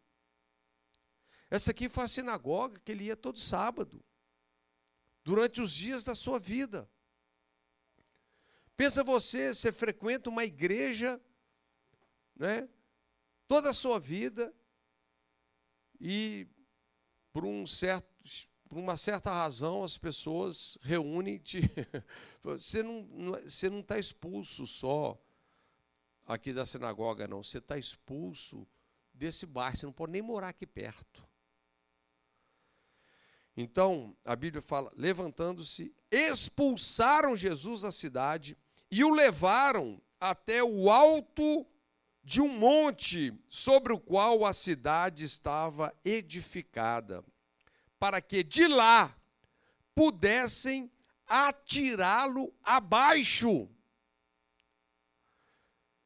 Essa 1.48 1.70
aqui 1.70 1.88
foi 1.88 2.02
a 2.02 2.08
sinagoga 2.08 2.80
que 2.80 2.90
ele 2.90 3.04
ia 3.04 3.14
todo 3.14 3.38
sábado, 3.38 4.04
durante 5.22 5.60
os 5.60 5.72
dias 5.72 6.02
da 6.02 6.16
sua 6.16 6.40
vida. 6.40 6.90
Pensa 8.76 9.04
você, 9.04 9.54
você 9.54 9.70
frequenta 9.70 10.28
uma 10.28 10.44
igreja, 10.44 11.22
né? 12.34 12.68
Toda 13.46 13.70
a 13.70 13.74
sua 13.74 14.00
vida 14.00 14.52
e 16.00 16.48
por 17.32 17.44
um 17.44 17.64
certo 17.64 18.09
por 18.70 18.78
uma 18.78 18.96
certa 18.96 19.32
razão, 19.32 19.82
as 19.82 19.98
pessoas 19.98 20.78
reúnem. 20.82 21.38
Te... 21.38 21.60
Você 22.40 22.84
não 22.84 23.32
você 23.44 23.68
não 23.68 23.80
está 23.80 23.98
expulso 23.98 24.64
só 24.64 25.20
aqui 26.24 26.52
da 26.52 26.64
sinagoga, 26.64 27.26
não. 27.26 27.42
Você 27.42 27.58
está 27.58 27.76
expulso 27.76 28.64
desse 29.12 29.44
bairro. 29.44 29.76
Você 29.76 29.86
não 29.86 29.92
pode 29.92 30.12
nem 30.12 30.22
morar 30.22 30.50
aqui 30.50 30.68
perto. 30.68 31.28
Então, 33.56 34.16
a 34.24 34.36
Bíblia 34.36 34.62
fala: 34.62 34.92
levantando-se, 34.96 35.92
expulsaram 36.08 37.36
Jesus 37.36 37.82
da 37.82 37.90
cidade 37.90 38.56
e 38.88 39.02
o 39.02 39.10
levaram 39.10 40.00
até 40.20 40.62
o 40.62 40.88
alto 40.88 41.66
de 42.22 42.40
um 42.40 42.56
monte 42.56 43.36
sobre 43.48 43.92
o 43.92 43.98
qual 43.98 44.46
a 44.46 44.52
cidade 44.52 45.24
estava 45.24 45.92
edificada 46.04 47.24
para 48.00 48.20
que 48.20 48.42
de 48.42 48.66
lá 48.66 49.14
pudessem 49.94 50.90
atirá-lo 51.26 52.52
abaixo. 52.64 53.68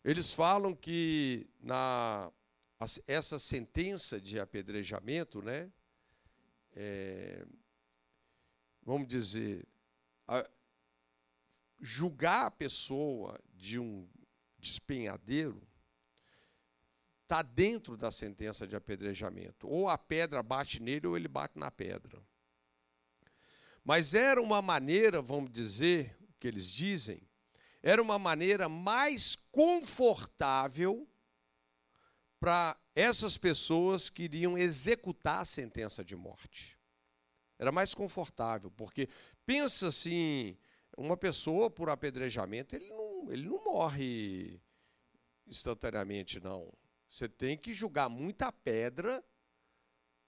Eles 0.02 0.33
falam 0.33 0.74
que 0.74 1.48
na 1.61 2.30
essa 3.07 3.38
sentença 3.38 4.20
de 4.20 4.38
apedrejamento, 4.38 5.40
né, 5.40 5.72
é, 6.72 7.46
vamos 8.83 9.09
dizer, 9.09 9.66
a, 10.28 10.46
julgar 11.80 12.46
a 12.46 12.50
pessoa 12.50 13.40
de 13.54 13.78
um 13.78 14.07
despenhadeiro 14.59 15.66
está 17.24 17.42
dentro 17.42 17.96
da 17.96 18.10
sentença 18.10 18.66
de 18.66 18.76
apedrejamento. 18.76 19.68
Ou 19.68 19.88
a 19.88 19.98
pedra 19.98 20.42
bate 20.42 20.80
nele 20.80 21.06
ou 21.06 21.16
ele 21.16 21.28
bate 21.28 21.58
na 21.58 21.70
pedra. 21.70 22.22
Mas 23.82 24.14
era 24.14 24.40
uma 24.40 24.62
maneira, 24.62 25.20
vamos 25.20 25.50
dizer, 25.50 26.16
o 26.22 26.32
que 26.38 26.46
eles 26.46 26.70
dizem, 26.70 27.20
era 27.82 28.00
uma 28.00 28.18
maneira 28.18 28.68
mais 28.68 29.37
confortável 29.50 31.06
para 32.38 32.78
essas 32.94 33.37
pessoas 33.37 34.08
queriam 34.08 34.56
executar 34.56 35.40
a 35.40 35.44
sentença 35.44 36.04
de 36.04 36.14
morte. 36.14 36.78
Era 37.58 37.72
mais 37.72 37.94
confortável, 37.94 38.70
porque 38.70 39.08
pensa 39.46 39.88
assim, 39.88 40.56
uma 40.96 41.16
pessoa 41.16 41.70
por 41.70 41.88
apedrejamento, 41.88 42.74
ele 42.74 42.88
não, 42.88 43.32
ele 43.32 43.48
não 43.48 43.64
morre 43.64 44.60
instantaneamente, 45.46 46.40
não. 46.40 46.72
Você 47.14 47.29
tem 47.29 47.57
que 47.57 47.72
julgar 47.72 48.09
muita 48.09 48.50
pedra 48.50 49.24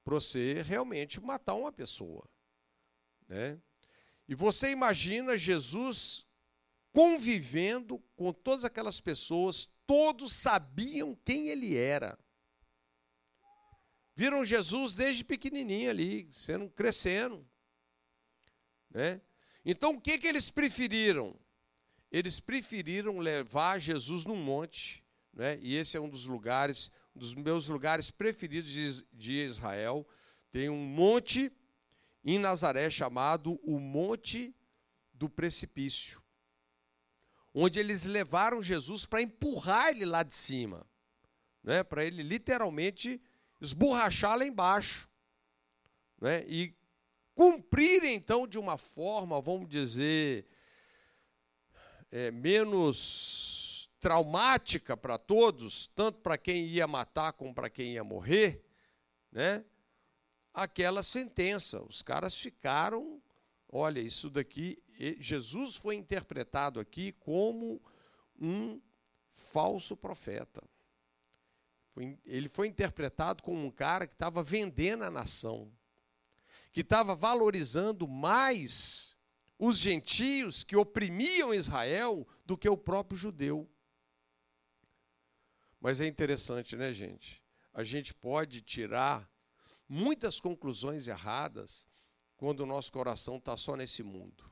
para 0.04 0.14
você 0.14 0.62
realmente 0.62 1.20
matar 1.20 1.54
uma 1.54 1.72
pessoa. 1.72 2.30
Né? 3.26 3.60
E 4.28 4.36
você 4.36 4.70
imagina 4.70 5.36
Jesus 5.36 6.28
convivendo 6.92 7.98
com 8.14 8.32
todas 8.32 8.64
aquelas 8.64 9.00
pessoas, 9.00 9.66
todos 9.84 10.32
sabiam 10.32 11.18
quem 11.24 11.48
ele 11.48 11.76
era. 11.76 12.16
Viram 14.14 14.44
Jesus 14.44 14.94
desde 14.94 15.24
pequenininho 15.24 15.90
ali, 15.90 16.30
sendo 16.32 16.70
crescendo, 16.70 17.44
né? 18.90 19.20
Então 19.64 19.96
o 19.96 20.00
que 20.00 20.18
que 20.18 20.28
eles 20.28 20.50
preferiram? 20.50 21.36
Eles 22.12 22.38
preferiram 22.38 23.18
levar 23.18 23.80
Jesus 23.80 24.24
num 24.24 24.36
monte, 24.36 25.04
né? 25.36 25.58
E 25.60 25.76
esse 25.76 25.98
é 25.98 26.00
um 26.00 26.08
dos 26.08 26.24
lugares, 26.24 26.90
um 27.14 27.20
dos 27.20 27.34
meus 27.34 27.68
lugares 27.68 28.10
preferidos 28.10 29.04
de 29.12 29.32
Israel. 29.44 30.08
Tem 30.50 30.70
um 30.70 30.86
monte 30.86 31.52
em 32.24 32.38
Nazaré 32.38 32.88
chamado 32.88 33.60
o 33.62 33.78
Monte 33.78 34.56
do 35.12 35.28
Precipício, 35.28 36.22
onde 37.54 37.78
eles 37.78 38.04
levaram 38.04 38.62
Jesus 38.62 39.04
para 39.04 39.22
empurrar 39.22 39.90
ele 39.90 40.06
lá 40.06 40.22
de 40.22 40.34
cima, 40.34 40.86
né? 41.62 41.84
Para 41.84 42.04
ele 42.04 42.22
literalmente 42.22 43.20
esborrachar 43.60 44.38
lá 44.38 44.46
embaixo. 44.46 45.08
Né? 46.18 46.44
E 46.48 46.74
cumprir, 47.34 48.04
então, 48.04 48.46
de 48.46 48.58
uma 48.58 48.78
forma, 48.78 49.40
vamos 49.40 49.68
dizer, 49.68 50.46
é, 52.10 52.30
menos 52.30 53.55
traumática 54.00 54.96
para 54.96 55.18
todos, 55.18 55.86
tanto 55.86 56.20
para 56.20 56.36
quem 56.38 56.66
ia 56.66 56.86
matar 56.86 57.32
como 57.32 57.54
para 57.54 57.70
quem 57.70 57.94
ia 57.94 58.04
morrer, 58.04 58.64
né? 59.32 59.64
aquela 60.52 61.02
sentença. 61.02 61.82
Os 61.82 62.02
caras 62.02 62.34
ficaram, 62.34 63.22
olha, 63.68 64.00
isso 64.00 64.30
daqui, 64.30 64.82
Jesus 65.18 65.76
foi 65.76 65.94
interpretado 65.96 66.80
aqui 66.80 67.12
como 67.12 67.80
um 68.38 68.80
falso 69.28 69.96
profeta 69.96 70.62
ele 72.24 72.48
foi 72.48 72.68
interpretado 72.68 73.42
como 73.42 73.64
um 73.64 73.70
cara 73.70 74.06
que 74.06 74.12
estava 74.12 74.42
vendendo 74.42 75.04
a 75.04 75.10
nação, 75.10 75.72
que 76.70 76.82
estava 76.82 77.14
valorizando 77.14 78.06
mais 78.06 79.16
os 79.58 79.78
gentios 79.78 80.62
que 80.62 80.76
oprimiam 80.76 81.54
Israel 81.54 82.26
do 82.44 82.58
que 82.58 82.68
o 82.68 82.76
próprio 82.76 83.18
judeu. 83.18 83.68
Mas 85.80 86.00
é 86.00 86.06
interessante, 86.06 86.76
né, 86.76 86.92
gente? 86.92 87.42
A 87.72 87.84
gente 87.84 88.14
pode 88.14 88.60
tirar 88.62 89.28
muitas 89.88 90.40
conclusões 90.40 91.06
erradas 91.06 91.86
quando 92.36 92.60
o 92.60 92.66
nosso 92.66 92.92
coração 92.92 93.36
está 93.36 93.56
só 93.56 93.76
nesse 93.76 94.02
mundo. 94.02 94.44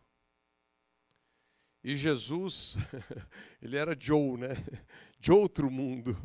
E 1.82 1.94
Jesus, 1.94 2.76
ele 3.60 3.76
era 3.76 3.96
Joe, 3.98 4.38
né? 4.38 4.54
De 5.20 5.32
outro 5.32 5.70
mundo. 5.70 6.16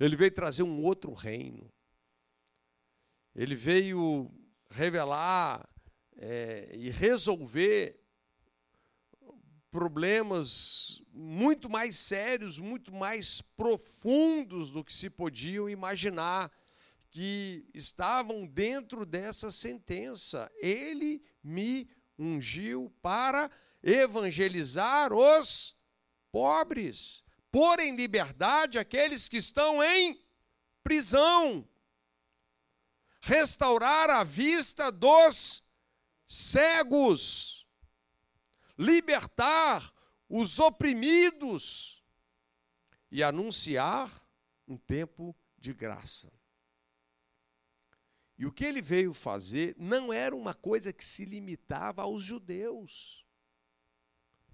Ele 0.00 0.16
veio 0.16 0.30
trazer 0.30 0.62
um 0.62 0.82
outro 0.82 1.12
reino. 1.12 1.70
Ele 3.34 3.54
veio 3.54 4.30
revelar 4.70 5.66
é, 6.16 6.70
e 6.74 6.90
resolver 6.90 7.98
problemas 9.78 11.00
muito 11.12 11.70
mais 11.70 11.94
sérios, 11.94 12.58
muito 12.58 12.92
mais 12.92 13.40
profundos 13.40 14.72
do 14.72 14.82
que 14.82 14.92
se 14.92 15.08
podiam 15.08 15.70
imaginar, 15.70 16.50
que 17.08 17.64
estavam 17.72 18.44
dentro 18.44 19.06
dessa 19.06 19.52
sentença. 19.52 20.50
Ele 20.56 21.22
me 21.44 21.88
ungiu 22.18 22.92
para 23.00 23.48
evangelizar 23.80 25.12
os 25.12 25.78
pobres, 26.32 27.22
pôr 27.48 27.78
em 27.78 27.94
liberdade 27.94 28.80
aqueles 28.80 29.28
que 29.28 29.36
estão 29.36 29.80
em 29.80 30.20
prisão, 30.82 31.64
restaurar 33.20 34.10
a 34.10 34.24
vista 34.24 34.90
dos 34.90 35.62
cegos, 36.26 37.57
libertar 38.78 39.92
os 40.28 40.58
oprimidos 40.58 42.02
e 43.10 43.22
anunciar 43.22 44.10
um 44.66 44.76
tempo 44.76 45.34
de 45.58 45.72
graça. 45.72 46.32
E 48.38 48.46
o 48.46 48.52
que 48.52 48.64
ele 48.64 48.80
veio 48.80 49.12
fazer 49.12 49.74
não 49.76 50.12
era 50.12 50.36
uma 50.36 50.54
coisa 50.54 50.92
que 50.92 51.04
se 51.04 51.24
limitava 51.24 52.02
aos 52.02 52.22
judeus. 52.22 53.26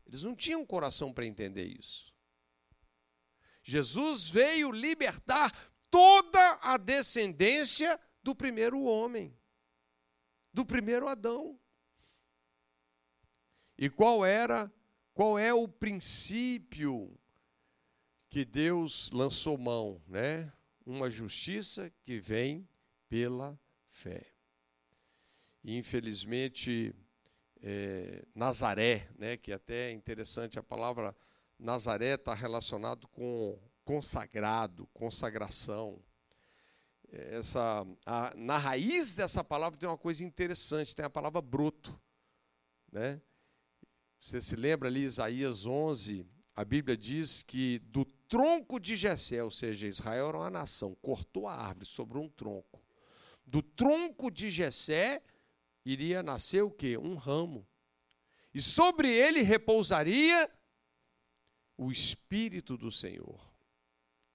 Eles 0.07 0.23
não 0.23 0.35
tinham 0.35 0.65
coração 0.65 1.13
para 1.13 1.27
entender 1.27 1.67
isso. 1.67 2.15
Jesus 3.63 4.31
veio 4.31 4.71
libertar 4.71 5.53
toda 5.91 6.59
a 6.63 6.77
descendência 6.77 8.01
do 8.23 8.35
primeiro 8.35 8.83
homem, 8.83 9.39
do 10.53 10.65
primeiro 10.65 11.09
Adão. 11.09 11.61
E 13.77 13.91
qual 13.91 14.25
era, 14.25 14.73
qual 15.13 15.39
é 15.39 15.53
o 15.53 15.67
princípio 15.67 17.17
que 18.29 18.45
Deus 18.45 19.11
lançou 19.13 19.57
mão, 19.57 20.03
né? 20.07 20.53
Uma 20.85 21.11
justiça 21.11 21.91
que 22.03 22.19
vem 22.19 22.69
pela 23.09 23.59
fé. 23.87 24.27
E, 25.63 25.77
infelizmente, 25.77 26.95
é, 27.63 28.25
Nazaré, 28.35 29.09
né, 29.17 29.37
que 29.37 29.53
até 29.53 29.89
é 29.89 29.93
interessante 29.93 30.59
a 30.59 30.63
palavra 30.63 31.17
Nazaré 31.59 32.15
está 32.15 32.35
relacionado 32.35 33.09
com 33.09 33.59
consagrado, 33.85 34.87
consagração. 34.93 36.03
Essa, 37.11 37.87
a, 38.05 38.35
na 38.37 38.59
raiz 38.59 39.15
dessa 39.15 39.45
palavra 39.45 39.79
tem 39.79 39.89
uma 39.89 39.97
coisa 39.97 40.25
interessante, 40.25 40.95
tem 40.95 41.05
a 41.05 41.11
palavra 41.11 41.41
broto. 41.41 41.99
Né? 42.91 43.21
Você 44.25 44.41
se 44.41 44.57
lembra 44.57 44.89
ali, 44.89 45.03
Isaías 45.03 45.67
11, 45.67 46.27
a 46.57 46.65
Bíblia 46.65 46.97
diz 46.97 47.43
que 47.43 47.79
do 47.81 48.07
tronco 48.07 48.81
de 48.81 48.97
Jessé, 48.97 49.45
ou 49.45 49.51
seja, 49.51 49.87
Israel 49.87 50.29
era 50.31 50.39
uma 50.39 50.49
nação, 50.49 50.95
cortou 50.95 51.47
a 51.47 51.55
árvore, 51.55 51.85
sobrou 51.85 52.25
um 52.25 52.31
tronco. 52.31 52.83
Do 53.47 53.61
tronco 53.61 54.31
de 54.31 54.51
Jessé 54.51 55.23
iria 55.85 56.23
nascer 56.23 56.63
o 56.63 56.71
quê? 56.71 56.97
Um 56.97 57.17
ramo. 57.17 57.69
E 58.55 58.63
sobre 58.63 59.13
ele 59.13 59.43
repousaria 59.43 60.51
o 61.77 61.93
Espírito 61.93 62.79
do 62.79 62.91
Senhor. 62.91 63.47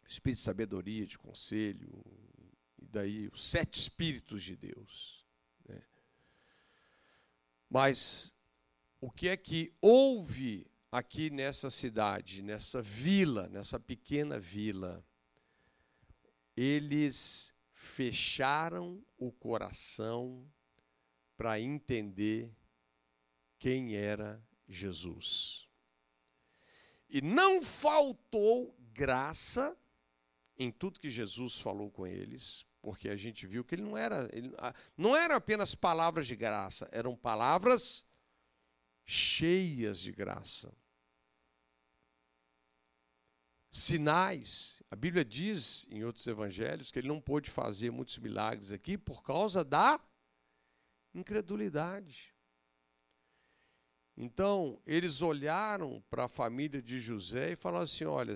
Espírito 0.05 0.37
de 0.37 0.43
sabedoria, 0.43 1.07
de 1.07 1.17
conselho, 1.17 2.05
e 2.77 2.85
daí 2.85 3.27
os 3.33 3.43
sete 3.43 3.79
Espíritos 3.79 4.43
de 4.43 4.55
Deus. 4.55 5.25
Né? 5.67 5.81
Mas 7.67 8.35
o 9.01 9.09
que 9.09 9.29
é 9.29 9.37
que 9.37 9.73
houve 9.81 10.69
aqui 10.91 11.29
nessa 11.29 11.69
cidade, 11.69 12.41
nessa 12.41 12.81
vila, 12.81 13.47
nessa 13.49 13.79
pequena 13.79 14.39
vila? 14.39 15.05
Eles 16.55 17.53
fecharam 17.73 19.03
o 19.17 19.31
coração 19.31 20.45
para 21.37 21.59
entender 21.59 22.53
quem 23.57 23.95
era 23.95 24.43
Jesus. 24.67 25.69
E 27.09 27.21
não 27.21 27.61
faltou 27.61 28.75
graça 28.91 29.77
em 30.57 30.69
tudo 30.69 30.99
que 30.99 31.09
Jesus 31.09 31.59
falou 31.59 31.89
com 31.89 32.05
eles, 32.05 32.65
porque 32.81 33.07
a 33.07 33.15
gente 33.15 33.47
viu 33.47 33.63
que 33.63 33.75
ele 33.75 33.83
não 33.83 33.97
era, 33.97 34.29
ele, 34.33 34.51
não 34.97 35.15
eram 35.15 35.35
apenas 35.35 35.73
palavras 35.73 36.27
de 36.27 36.35
graça, 36.35 36.89
eram 36.91 37.15
palavras 37.15 38.08
cheias 39.09 39.99
de 39.99 40.11
graça. 40.11 40.71
Sinais, 43.71 44.83
a 44.89 44.95
Bíblia 44.95 45.25
diz 45.25 45.87
em 45.89 46.03
outros 46.03 46.27
evangelhos 46.27 46.91
que 46.91 46.99
ele 46.99 47.07
não 47.07 47.19
pôde 47.19 47.49
fazer 47.49 47.91
muitos 47.91 48.19
milagres 48.19 48.71
aqui 48.71 48.97
por 48.97 49.23
causa 49.23 49.63
da 49.63 49.99
incredulidade. 51.13 52.35
Então, 54.15 54.81
eles 54.85 55.21
olharam 55.21 56.03
para 56.09 56.25
a 56.25 56.29
família 56.29 56.81
de 56.81 56.99
José 56.99 57.53
e 57.53 57.55
falaram 57.55 57.85
assim: 57.85 58.05
olha, 58.05 58.35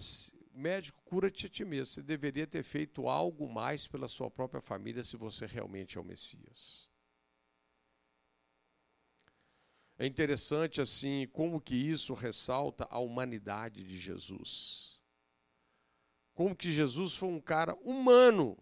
médico, 0.54 1.04
cura-te 1.04 1.46
a 1.46 1.50
ti 1.50 1.66
mesmo. 1.66 1.94
Você 1.94 2.02
deveria 2.02 2.48
ter 2.48 2.64
feito 2.64 3.08
algo 3.08 3.48
mais 3.48 3.88
pela 3.88 4.08
sua 4.08 4.32
própria 4.32 4.62
família 4.62 5.04
se 5.04 5.18
você 5.18 5.46
realmente 5.46 5.98
é 5.98 6.02
o 6.02 6.06
Messias. 6.06 6.93
É 10.04 10.06
interessante 10.06 10.82
assim 10.82 11.30
como 11.32 11.62
que 11.62 11.76
isso 11.76 12.14
ressalta 12.14 12.86
a 12.90 13.00
humanidade 13.00 13.86
de 13.86 13.98
Jesus. 13.98 15.00
Como 16.34 16.54
que 16.54 16.74
Jesus 16.74 17.16
foi 17.16 17.30
um 17.30 17.40
cara 17.40 17.74
humano, 17.76 18.58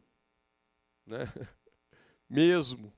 né? 1.03 1.25
Mesmo, 2.29 2.93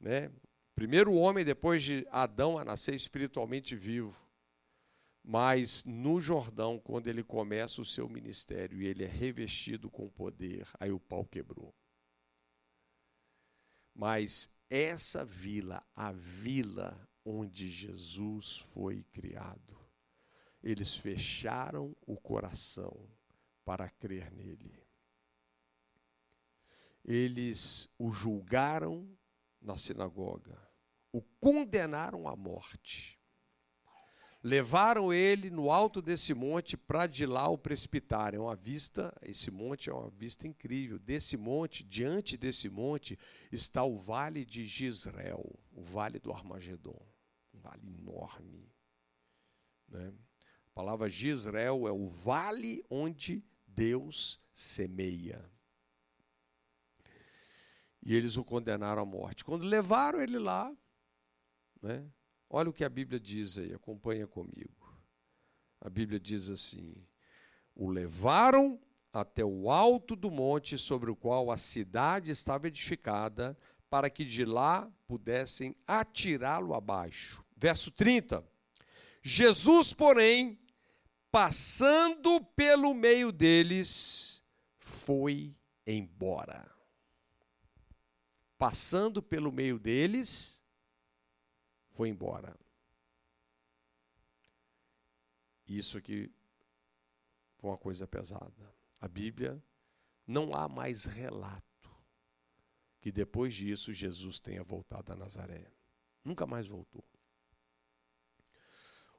né? 0.00 0.32
Primeiro 0.74 1.14
homem 1.14 1.44
depois 1.44 1.84
de 1.84 2.04
Adão 2.10 2.58
a 2.58 2.64
nascer 2.64 2.96
espiritualmente 2.96 3.76
vivo. 3.76 4.20
Mas 5.22 5.84
no 5.84 6.20
Jordão, 6.20 6.76
quando 6.76 7.06
ele 7.06 7.22
começa 7.22 7.80
o 7.80 7.84
seu 7.84 8.08
ministério 8.08 8.82
e 8.82 8.86
ele 8.88 9.04
é 9.04 9.08
revestido 9.08 9.88
com 9.88 10.10
poder, 10.10 10.66
aí 10.80 10.90
o 10.90 10.98
pau 10.98 11.24
quebrou. 11.24 11.72
Mas 13.94 14.58
essa 14.68 15.24
vila, 15.24 15.86
a 15.94 16.10
vila 16.10 17.08
onde 17.30 17.70
Jesus 17.70 18.58
foi 18.58 19.04
criado, 19.04 19.78
eles 20.62 20.96
fecharam 20.96 21.96
o 22.06 22.16
coração 22.16 23.08
para 23.64 23.88
crer 23.88 24.32
nele. 24.32 24.82
Eles 27.04 27.92
o 27.98 28.10
julgaram 28.10 29.08
na 29.60 29.76
sinagoga, 29.76 30.60
o 31.12 31.22
condenaram 31.40 32.28
à 32.28 32.36
morte 32.36 33.20
Levaram 34.42 35.12
ele 35.12 35.50
no 35.50 35.70
alto 35.70 36.00
desse 36.00 36.32
monte 36.32 36.74
para 36.74 37.06
de 37.06 37.26
lá 37.26 37.46
o 37.48 37.58
precipitar. 37.58 38.34
É 38.34 38.38
uma 38.38 38.56
vista, 38.56 39.14
esse 39.20 39.50
monte 39.50 39.90
é 39.90 39.92
uma 39.92 40.08
vista 40.08 40.48
incrível. 40.48 40.98
Desse 40.98 41.36
monte, 41.36 41.84
diante 41.84 42.38
desse 42.38 42.70
monte, 42.70 43.18
está 43.52 43.84
o 43.84 43.98
vale 43.98 44.46
de 44.46 44.64
Gisrael, 44.64 45.44
o 45.72 45.82
vale 45.82 46.18
do 46.18 46.32
Armagedon. 46.32 46.98
Vale 47.70 47.88
enorme. 47.88 48.68
Né? 49.88 50.12
A 50.66 50.70
palavra 50.74 51.08
Gisrael 51.08 51.86
é 51.86 51.92
o 51.92 52.08
vale 52.08 52.84
onde 52.90 53.44
Deus 53.66 54.40
semeia. 54.52 55.48
E 58.02 58.14
eles 58.14 58.36
o 58.36 58.44
condenaram 58.44 59.02
à 59.02 59.04
morte. 59.04 59.44
Quando 59.44 59.64
levaram 59.64 60.20
ele 60.20 60.38
lá, 60.38 60.74
né? 61.80 62.10
Olha 62.48 62.70
o 62.70 62.72
que 62.72 62.82
a 62.82 62.88
Bíblia 62.88 63.20
diz 63.20 63.56
aí, 63.56 63.72
acompanha 63.72 64.26
comigo. 64.26 65.00
A 65.80 65.88
Bíblia 65.88 66.18
diz 66.18 66.48
assim: 66.48 66.94
O 67.74 67.88
levaram 67.88 68.80
até 69.12 69.44
o 69.44 69.70
alto 69.70 70.16
do 70.16 70.30
monte 70.30 70.76
sobre 70.76 71.10
o 71.10 71.16
qual 71.16 71.50
a 71.50 71.56
cidade 71.56 72.32
estava 72.32 72.66
edificada, 72.66 73.56
para 73.88 74.10
que 74.10 74.24
de 74.24 74.44
lá 74.44 74.90
pudessem 75.06 75.76
atirá-lo 75.86 76.74
abaixo. 76.74 77.44
Verso 77.60 77.90
30. 77.90 78.42
Jesus, 79.22 79.92
porém, 79.92 80.58
passando 81.30 82.42
pelo 82.56 82.94
meio 82.94 83.30
deles, 83.30 84.42
foi 84.78 85.54
embora. 85.86 86.66
Passando 88.56 89.22
pelo 89.22 89.52
meio 89.52 89.78
deles, 89.78 90.64
foi 91.90 92.08
embora. 92.08 92.58
Isso 95.68 95.98
aqui 95.98 96.32
foi 97.58 97.68
uma 97.68 97.76
coisa 97.76 98.06
pesada. 98.06 98.74
A 99.02 99.06
Bíblia 99.06 99.62
não 100.26 100.54
há 100.54 100.66
mais 100.66 101.04
relato 101.04 101.90
que 103.02 103.12
depois 103.12 103.52
disso 103.52 103.92
Jesus 103.92 104.40
tenha 104.40 104.64
voltado 104.64 105.12
a 105.12 105.16
Nazaré. 105.16 105.70
Nunca 106.24 106.46
mais 106.46 106.66
voltou. 106.66 107.04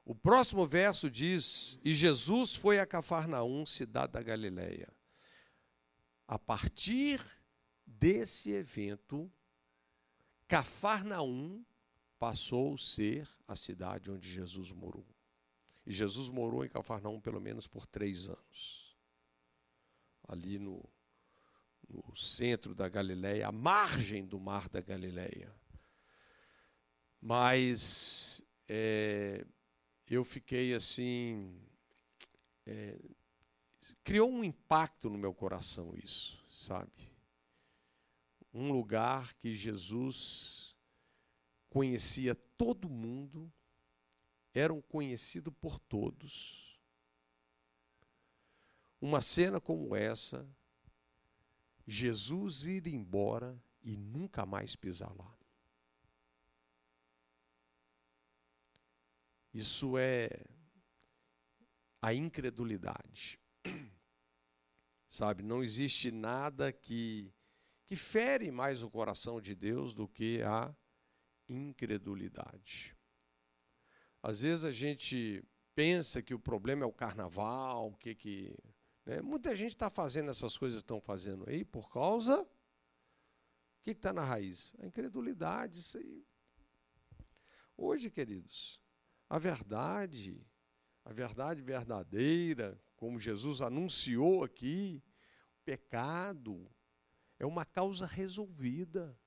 O 0.04 0.14
próximo 0.14 0.66
verso 0.66 1.10
diz: 1.10 1.78
E 1.84 1.92
Jesus 1.94 2.56
foi 2.56 2.80
a 2.80 2.86
Cafarnaum, 2.86 3.64
cidade 3.64 4.12
da 4.12 4.22
Galileia. 4.22 4.92
A 6.26 6.38
partir 6.38 7.20
desse 7.86 8.50
evento, 8.50 9.30
Cafarnaum 10.48 11.64
passou 12.18 12.74
a 12.74 12.78
ser 12.78 13.28
a 13.46 13.54
cidade 13.54 14.10
onde 14.10 14.30
Jesus 14.30 14.72
morou. 14.72 15.06
E 15.86 15.92
Jesus 15.92 16.28
morou 16.28 16.64
em 16.64 16.68
Cafarnaum 16.68 17.20
pelo 17.20 17.40
menos 17.40 17.66
por 17.66 17.86
três 17.86 18.28
anos. 18.28 18.96
Ali 20.28 20.58
no, 20.58 20.88
no 21.88 22.16
centro 22.16 22.74
da 22.74 22.88
Galileia, 22.88 23.48
à 23.48 23.52
margem 23.52 24.24
do 24.24 24.38
mar 24.38 24.68
da 24.68 24.80
Galileia. 24.80 25.52
Mas 27.20 28.42
é, 28.68 29.44
eu 30.08 30.24
fiquei 30.24 30.74
assim. 30.74 31.60
É, 32.66 32.98
criou 34.04 34.30
um 34.30 34.44
impacto 34.44 35.10
no 35.10 35.18
meu 35.18 35.34
coração 35.34 35.94
isso, 35.96 36.44
sabe? 36.50 37.10
Um 38.52 38.70
lugar 38.70 39.34
que 39.34 39.54
Jesus 39.54 40.76
conhecia 41.70 42.34
todo 42.34 42.88
mundo, 42.88 43.50
era 44.54 44.72
um 44.72 44.82
conhecido 44.82 45.50
por 45.50 45.78
todos. 45.78 46.78
Uma 49.00 49.20
cena 49.20 49.58
como 49.60 49.96
essa, 49.96 50.46
Jesus 51.86 52.66
ir 52.66 52.86
embora 52.86 53.60
e 53.82 53.96
nunca 53.96 54.44
mais 54.44 54.76
pisar 54.76 55.12
lá. 55.16 55.36
Isso 59.52 59.98
é 59.98 60.30
a 62.00 62.14
incredulidade. 62.14 63.38
Sabe, 65.08 65.42
não 65.42 65.62
existe 65.62 66.10
nada 66.10 66.72
que 66.72 67.32
que 67.84 67.96
fere 67.96 68.50
mais 68.50 68.82
o 68.82 68.90
coração 68.90 69.38
de 69.38 69.54
Deus 69.54 69.92
do 69.92 70.08
que 70.08 70.40
a 70.42 70.74
incredulidade. 71.46 72.96
Às 74.22 74.40
vezes 74.40 74.64
a 74.64 74.72
gente 74.72 75.44
pensa 75.74 76.22
que 76.22 76.32
o 76.32 76.38
problema 76.38 76.84
é 76.84 76.86
o 76.86 76.92
carnaval, 76.92 77.94
que 77.96 78.14
que 78.14 78.56
né? 79.04 79.20
muita 79.20 79.54
gente 79.54 79.72
está 79.72 79.90
fazendo 79.90 80.30
essas 80.30 80.56
coisas 80.56 80.78
estão 80.78 81.00
fazendo 81.00 81.44
aí 81.48 81.64
por 81.64 81.90
causa 81.90 82.40
o 82.40 83.82
que 83.82 83.90
está 83.90 84.12
na 84.12 84.24
raiz? 84.24 84.74
A 84.78 84.86
incredulidade, 84.86 85.80
isso 85.80 85.98
aí. 85.98 86.24
Hoje, 87.76 88.10
queridos, 88.10 88.81
a 89.32 89.38
verdade, 89.38 90.46
a 91.06 91.10
verdade 91.10 91.62
verdadeira, 91.62 92.78
como 92.94 93.18
Jesus 93.18 93.62
anunciou 93.62 94.44
aqui, 94.44 95.02
o 95.56 95.64
pecado 95.64 96.70
é 97.38 97.46
uma 97.46 97.64
causa 97.64 98.04
resolvida. 98.04 99.18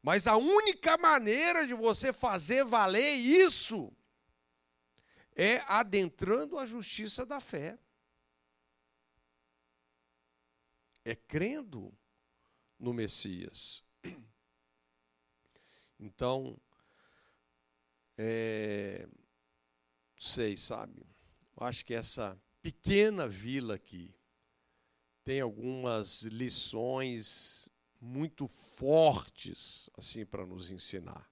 Mas 0.00 0.26
a 0.26 0.38
única 0.38 0.96
maneira 0.96 1.66
de 1.66 1.74
você 1.74 2.10
fazer 2.10 2.64
valer 2.64 3.16
isso 3.16 3.94
é 5.36 5.58
adentrando 5.66 6.58
a 6.58 6.64
justiça 6.64 7.26
da 7.26 7.38
fé. 7.38 7.78
É 11.04 11.14
crendo 11.14 11.94
no 12.78 12.94
Messias. 12.94 13.86
Então, 16.00 16.58
é, 18.22 19.08
sei, 20.18 20.54
sabe? 20.54 21.06
Acho 21.56 21.82
que 21.86 21.94
essa 21.94 22.38
pequena 22.60 23.26
vila 23.26 23.76
aqui 23.76 24.14
tem 25.24 25.40
algumas 25.40 26.24
lições 26.24 27.70
muito 27.98 28.46
fortes 28.46 29.88
assim 29.96 30.26
para 30.26 30.44
nos 30.44 30.70
ensinar 30.70 31.30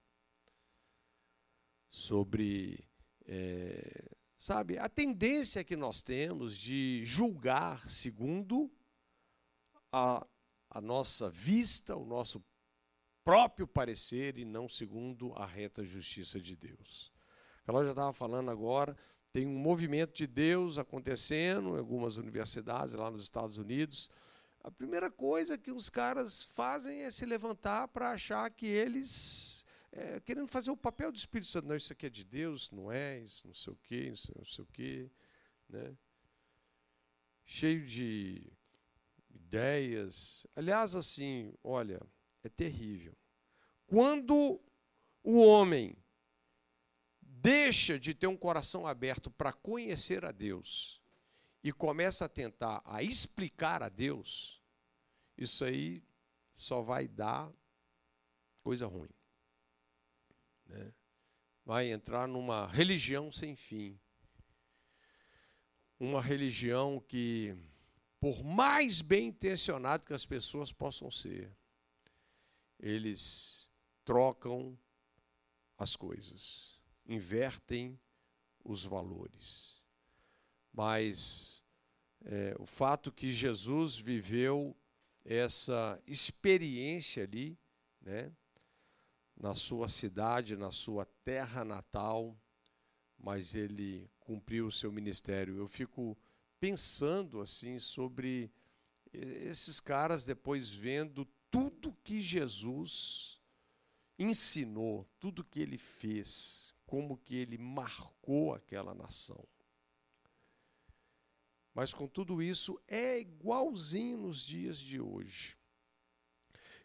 sobre 1.89 2.87
é, 3.25 4.15
sabe 4.37 4.77
a 4.79 4.89
tendência 4.89 5.63
que 5.63 5.75
nós 5.75 6.01
temos 6.01 6.57
de 6.57 7.03
julgar 7.05 7.87
segundo 7.89 8.71
a, 9.91 10.25
a 10.69 10.81
nossa 10.81 11.29
vista 11.29 11.95
o 11.95 12.05
nosso 12.05 12.43
próprio 13.29 13.67
parecer 13.67 14.39
e 14.39 14.43
não 14.43 14.67
segundo 14.67 15.31
a 15.35 15.45
reta 15.45 15.83
justiça 15.83 16.41
de 16.41 16.55
Deus. 16.55 17.13
A 17.67 17.83
já 17.83 17.91
estava 17.91 18.11
falando 18.11 18.49
agora, 18.49 18.97
tem 19.31 19.45
um 19.45 19.55
movimento 19.55 20.15
de 20.15 20.25
Deus 20.25 20.79
acontecendo 20.79 21.75
em 21.75 21.77
algumas 21.77 22.17
universidades 22.17 22.95
lá 22.95 23.11
nos 23.11 23.25
Estados 23.25 23.59
Unidos, 23.59 24.09
a 24.63 24.71
primeira 24.71 25.11
coisa 25.11 25.59
que 25.59 25.71
os 25.71 25.91
caras 25.91 26.43
fazem 26.43 27.03
é 27.03 27.11
se 27.11 27.23
levantar 27.23 27.87
para 27.89 28.09
achar 28.13 28.49
que 28.49 28.65
eles 28.65 29.63
é, 29.91 30.19
querendo 30.21 30.47
fazer 30.47 30.71
o 30.71 30.77
papel 30.77 31.11
do 31.11 31.17
Espírito 31.17 31.51
Santo. 31.51 31.67
Não, 31.67 31.75
isso 31.75 31.93
aqui 31.93 32.07
é 32.07 32.09
de 32.09 32.23
Deus, 32.23 32.71
não 32.71 32.91
é, 32.91 33.19
isso 33.19 33.45
não 33.45 33.53
sei 33.53 33.73
o 33.73 33.77
quê, 33.83 34.09
isso 34.11 34.33
não 34.35 34.43
sei 34.43 34.63
o 34.63 34.67
quê. 34.73 35.11
né? 35.69 35.95
cheio 37.45 37.85
de 37.85 38.51
ideias. 39.29 40.47
Aliás, 40.55 40.95
assim, 40.95 41.53
olha, 41.63 42.01
é 42.43 42.49
terrível. 42.49 43.17
Quando 43.85 44.61
o 45.23 45.41
homem 45.41 45.95
deixa 47.21 47.99
de 47.99 48.13
ter 48.13 48.27
um 48.27 48.37
coração 48.37 48.85
aberto 48.85 49.31
para 49.31 49.53
conhecer 49.53 50.25
a 50.25 50.31
Deus 50.31 51.01
e 51.63 51.71
começa 51.71 52.25
a 52.25 52.29
tentar 52.29 52.81
a 52.85 53.01
explicar 53.01 53.81
a 53.81 53.89
Deus, 53.89 54.61
isso 55.37 55.63
aí 55.63 56.03
só 56.53 56.81
vai 56.81 57.07
dar 57.07 57.51
coisa 58.61 58.85
ruim. 58.85 59.09
Né? 60.65 60.93
Vai 61.65 61.91
entrar 61.91 62.27
numa 62.27 62.67
religião 62.67 63.31
sem 63.31 63.55
fim. 63.55 63.99
Uma 65.99 66.21
religião 66.21 66.99
que, 66.99 67.55
por 68.19 68.43
mais 68.43 69.01
bem 69.01 69.27
intencionado 69.27 70.05
que 70.05 70.13
as 70.13 70.25
pessoas 70.25 70.71
possam 70.71 71.11
ser, 71.11 71.55
eles 72.79 73.69
trocam 74.05 74.77
as 75.77 75.95
coisas, 75.95 76.79
invertem 77.05 77.99
os 78.63 78.83
valores. 78.85 79.83
Mas 80.73 81.63
é, 82.25 82.55
o 82.59 82.65
fato 82.65 83.11
que 83.11 83.31
Jesus 83.31 83.97
viveu 83.97 84.75
essa 85.23 86.01
experiência 86.07 87.23
ali, 87.23 87.57
né, 88.01 88.31
na 89.37 89.55
sua 89.55 89.87
cidade, 89.87 90.57
na 90.57 90.71
sua 90.71 91.05
terra 91.23 91.63
natal, 91.63 92.37
mas 93.17 93.55
ele 93.55 94.09
cumpriu 94.19 94.67
o 94.67 94.71
seu 94.71 94.91
ministério. 94.91 95.57
Eu 95.57 95.67
fico 95.67 96.17
pensando 96.59 97.41
assim 97.41 97.79
sobre 97.79 98.51
esses 99.13 99.79
caras 99.79 100.23
depois 100.23 100.69
vendo 100.69 101.27
tudo 101.51 101.95
que 102.03 102.21
Jesus 102.21 103.39
ensinou, 104.17 105.07
tudo 105.19 105.43
que 105.43 105.59
ele 105.59 105.77
fez, 105.77 106.73
como 106.85 107.17
que 107.17 107.35
ele 107.35 107.57
marcou 107.57 108.53
aquela 108.53 108.93
nação. 108.93 109.47
Mas 111.73 111.93
com 111.93 112.07
tudo 112.07 112.41
isso 112.41 112.81
é 112.87 113.19
igualzinho 113.19 114.17
nos 114.17 114.45
dias 114.45 114.77
de 114.77 114.99
hoje. 114.99 115.57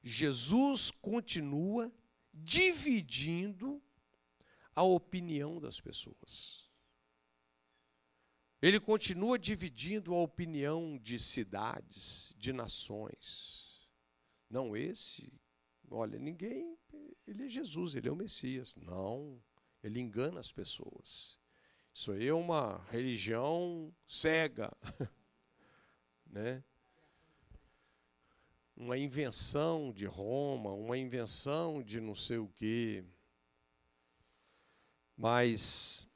Jesus 0.02 0.90
continua 0.90 1.92
dividindo 2.32 3.82
a 4.74 4.82
opinião 4.82 5.60
das 5.60 5.80
pessoas. 5.80 6.70
Ele 8.60 8.78
continua 8.80 9.38
dividindo 9.38 10.14
a 10.14 10.22
opinião 10.22 10.98
de 10.98 11.18
cidades, 11.18 12.34
de 12.38 12.52
nações. 12.52 13.73
Não 14.54 14.76
esse, 14.76 15.32
olha, 15.90 16.16
ninguém, 16.16 16.78
ele 17.26 17.46
é 17.46 17.48
Jesus, 17.48 17.96
ele 17.96 18.08
é 18.08 18.12
o 18.12 18.14
Messias. 18.14 18.76
Não, 18.76 19.42
ele 19.82 19.98
engana 19.98 20.38
as 20.38 20.52
pessoas. 20.52 21.40
Isso 21.92 22.12
aí 22.12 22.28
é 22.28 22.32
uma 22.32 22.78
religião 22.84 23.92
cega, 24.06 24.72
né? 26.24 26.62
Uma 28.76 28.96
invenção 28.96 29.92
de 29.92 30.06
Roma, 30.06 30.72
uma 30.72 30.96
invenção 30.96 31.82
de 31.82 32.00
não 32.00 32.14
sei 32.14 32.38
o 32.38 32.46
quê. 32.46 33.04
Mas 35.16 36.06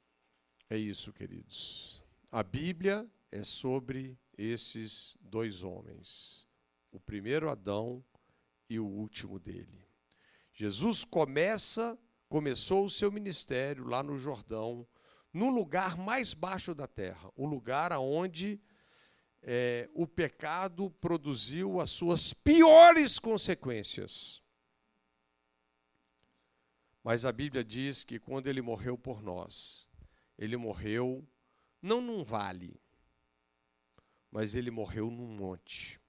é 0.69 0.77
isso, 0.77 1.11
queridos. 1.11 2.01
A 2.31 2.41
Bíblia 2.41 3.05
é 3.33 3.43
sobre 3.43 4.17
esses 4.37 5.17
dois 5.19 5.61
homens, 5.61 6.47
o 6.89 7.01
primeiro 7.01 7.49
Adão 7.49 8.01
e 8.69 8.79
o 8.79 8.85
último 8.85 9.39
dele. 9.39 9.87
Jesus 10.53 11.03
começa, 11.03 11.97
começou 12.27 12.85
o 12.85 12.89
seu 12.89 13.11
ministério 13.11 13.87
lá 13.87 14.03
no 14.03 14.17
Jordão, 14.17 14.87
no 15.33 15.49
lugar 15.49 15.97
mais 15.97 16.33
baixo 16.33 16.75
da 16.75 16.87
terra, 16.87 17.31
o 17.35 17.45
lugar 17.45 17.91
aonde 17.91 18.61
é, 19.41 19.89
o 19.93 20.05
pecado 20.05 20.89
produziu 20.89 21.79
as 21.79 21.89
suas 21.89 22.33
piores 22.33 23.19
consequências. 23.19 24.43
Mas 27.03 27.25
a 27.25 27.31
Bíblia 27.31 27.63
diz 27.63 28.03
que 28.03 28.19
quando 28.19 28.47
ele 28.47 28.61
morreu 28.61 28.97
por 28.97 29.21
nós, 29.21 29.89
ele 30.37 30.57
morreu 30.57 31.27
não 31.81 32.01
num 32.01 32.23
vale, 32.23 32.79
mas 34.31 34.55
ele 34.55 34.69
morreu 34.69 35.09
num 35.09 35.27
monte, 35.27 35.99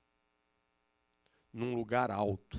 num 1.52 1.74
lugar 1.74 2.10
alto. 2.10 2.58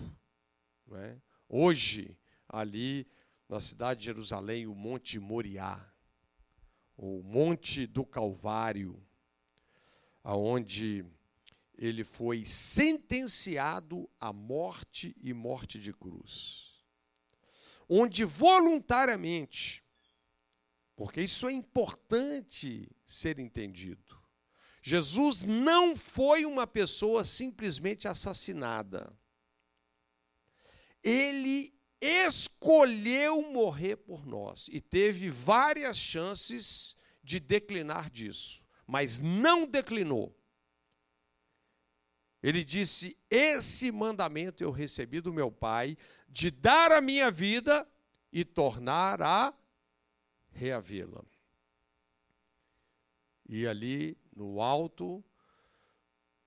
É? 0.94 1.18
Hoje, 1.48 2.18
ali 2.48 3.08
na 3.48 3.60
cidade 3.60 4.00
de 4.00 4.06
Jerusalém, 4.06 4.68
o 4.68 4.76
Monte 4.76 5.20
Moriá, 5.20 5.94
o 6.98 7.22
Monte 7.24 7.86
do 7.88 8.06
Calvário, 8.06 9.02
aonde 10.24 11.06
ele 11.78 12.04
foi 12.04 12.46
sentenciado 12.46 14.10
à 14.20 14.32
morte 14.32 15.16
e 15.20 15.34
morte 15.34 15.80
de 15.80 15.92
cruz. 15.92 16.86
Onde 17.89 18.24
voluntariamente, 18.24 19.84
porque 20.96 21.22
isso 21.22 21.48
é 21.48 21.52
importante 21.52 22.89
ser 23.06 23.39
entendido, 23.39 24.11
Jesus 24.82 25.44
não 25.44 25.96
foi 25.96 26.44
uma 26.44 26.66
pessoa 26.66 27.24
simplesmente 27.24 28.08
assassinada. 28.08 29.16
Ele 31.04 31.74
escolheu 32.00 33.44
morrer 33.52 33.98
por 33.98 34.26
nós 34.26 34.68
e 34.72 34.82
teve 34.82 35.30
várias 35.30 35.98
chances 35.98 36.98
de 37.24 37.40
declinar 37.40 38.10
disso, 38.10 38.66
mas 38.88 39.20
não 39.20 39.68
declinou. 39.68 40.36
Ele 42.42 42.64
disse: 42.64 43.16
Esse 43.30 43.92
mandamento 43.92 44.64
eu 44.64 44.72
recebi 44.72 45.22
do 45.22 45.32
meu 45.32 45.52
Pai, 45.52 45.96
de 46.28 46.50
dar 46.50 46.92
a 46.92 47.02
minha 47.02 47.30
vida 47.30 47.88
e 48.34 48.44
tornar 48.44 49.22
a 49.22 49.54
reavê-la. 50.50 51.24
E 53.48 53.68
ali 53.68 54.18
no 54.36 54.62
alto 54.62 55.24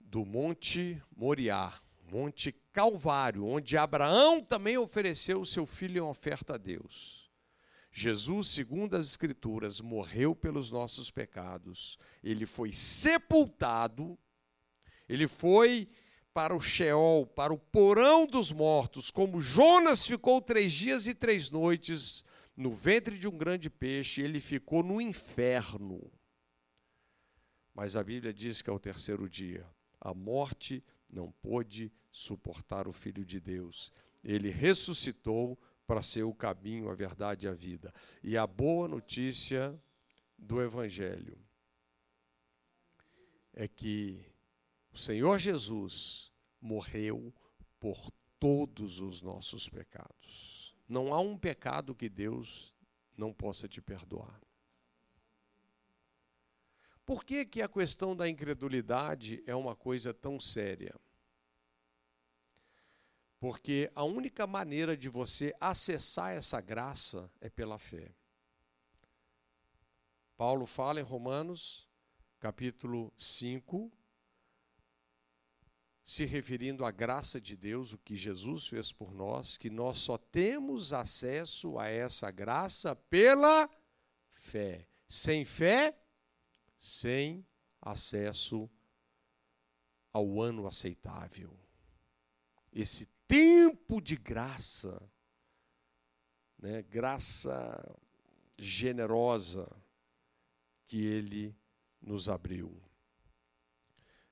do 0.00 0.24
Monte 0.24 1.02
Moriá, 1.16 1.72
Monte 2.10 2.52
Calvário, 2.72 3.46
onde 3.46 3.76
Abraão 3.76 4.42
também 4.42 4.78
ofereceu 4.78 5.40
o 5.40 5.46
seu 5.46 5.66
filho 5.66 5.98
em 5.98 6.00
oferta 6.00 6.54
a 6.54 6.58
Deus. 6.58 7.30
Jesus, 7.90 8.48
segundo 8.48 8.96
as 8.96 9.06
Escrituras, 9.06 9.80
morreu 9.80 10.34
pelos 10.34 10.70
nossos 10.70 11.10
pecados, 11.10 11.98
ele 12.22 12.44
foi 12.44 12.72
sepultado, 12.72 14.18
ele 15.08 15.28
foi 15.28 15.88
para 16.32 16.54
o 16.54 16.60
Sheol, 16.60 17.24
para 17.26 17.54
o 17.54 17.58
porão 17.58 18.26
dos 18.26 18.50
mortos, 18.50 19.10
como 19.12 19.40
Jonas 19.40 20.04
ficou 20.04 20.40
três 20.42 20.72
dias 20.72 21.06
e 21.06 21.14
três 21.14 21.50
noites 21.50 22.24
no 22.56 22.72
ventre 22.72 23.16
de 23.16 23.28
um 23.28 23.36
grande 23.36 23.70
peixe, 23.70 24.20
ele 24.20 24.40
ficou 24.40 24.82
no 24.82 25.00
inferno. 25.00 26.10
Mas 27.74 27.96
a 27.96 28.04
Bíblia 28.04 28.32
diz 28.32 28.62
que 28.62 28.70
ao 28.70 28.78
terceiro 28.78 29.28
dia, 29.28 29.68
a 30.00 30.14
morte 30.14 30.82
não 31.10 31.32
pôde 31.32 31.92
suportar 32.10 32.86
o 32.86 32.92
Filho 32.92 33.24
de 33.24 33.40
Deus. 33.40 33.92
Ele 34.22 34.50
ressuscitou 34.50 35.58
para 35.86 36.00
ser 36.00 36.22
o 36.22 36.34
caminho, 36.34 36.88
a 36.88 36.94
verdade 36.94 37.46
e 37.46 37.48
a 37.48 37.52
vida. 37.52 37.92
E 38.22 38.36
a 38.36 38.46
boa 38.46 38.86
notícia 38.86 39.78
do 40.38 40.62
Evangelho 40.62 41.38
é 43.52 43.68
que 43.68 44.24
o 44.92 44.98
Senhor 44.98 45.38
Jesus 45.38 46.32
morreu 46.60 47.34
por 47.78 48.10
todos 48.38 49.00
os 49.00 49.20
nossos 49.20 49.68
pecados. 49.68 50.76
Não 50.88 51.12
há 51.12 51.20
um 51.20 51.36
pecado 51.36 51.94
que 51.94 52.08
Deus 52.08 52.74
não 53.16 53.32
possa 53.32 53.68
te 53.68 53.80
perdoar. 53.80 54.40
Por 57.06 57.24
que, 57.24 57.44
que 57.44 57.60
a 57.60 57.68
questão 57.68 58.16
da 58.16 58.28
incredulidade 58.28 59.42
é 59.46 59.54
uma 59.54 59.76
coisa 59.76 60.14
tão 60.14 60.40
séria? 60.40 60.94
Porque 63.38 63.90
a 63.94 64.04
única 64.04 64.46
maneira 64.46 64.96
de 64.96 65.08
você 65.08 65.54
acessar 65.60 66.32
essa 66.32 66.62
graça 66.62 67.30
é 67.40 67.50
pela 67.50 67.78
fé. 67.78 68.14
Paulo 70.34 70.64
fala 70.64 70.98
em 70.98 71.02
Romanos, 71.02 71.86
capítulo 72.40 73.12
5, 73.18 73.92
se 76.02 76.24
referindo 76.24 76.84
à 76.84 76.90
graça 76.90 77.40
de 77.40 77.56
Deus, 77.56 77.92
o 77.92 77.98
que 77.98 78.16
Jesus 78.16 78.66
fez 78.66 78.92
por 78.92 79.14
nós, 79.14 79.56
que 79.56 79.70
nós 79.70 79.98
só 79.98 80.18
temos 80.18 80.92
acesso 80.92 81.78
a 81.78 81.86
essa 81.88 82.30
graça 82.30 82.96
pela 82.96 83.68
fé. 84.32 84.86
Sem 85.08 85.44
fé, 85.44 85.96
sem 86.76 87.46
acesso 87.80 88.70
ao 90.12 90.40
ano 90.40 90.66
aceitável. 90.66 91.58
Esse 92.72 93.06
tempo 93.26 94.00
de 94.00 94.16
graça, 94.16 95.02
né, 96.58 96.82
graça 96.82 97.98
generosa 98.58 99.70
que 100.86 101.04
ele 101.04 101.56
nos 102.00 102.28
abriu. 102.28 102.80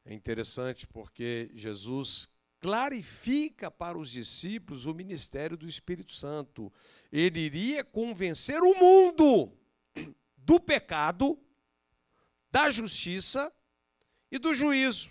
É 0.05 0.13
interessante 0.13 0.87
porque 0.87 1.51
Jesus 1.55 2.37
clarifica 2.61 3.71
para 3.71 3.99
os 3.99 4.11
discípulos 4.11 4.87
o 4.87 4.95
ministério 4.95 5.57
do 5.57 5.67
Espírito 5.67 6.13
Santo. 6.13 6.73
Ele 7.11 7.41
iria 7.41 7.85
convencer 7.85 8.63
o 8.63 8.75
mundo 8.75 9.53
do 10.37 10.61
pecado, 10.61 11.39
da 12.53 12.71
justiça 12.71 13.51
e 14.31 14.39
do 14.39 14.55
juízo. 14.55 15.11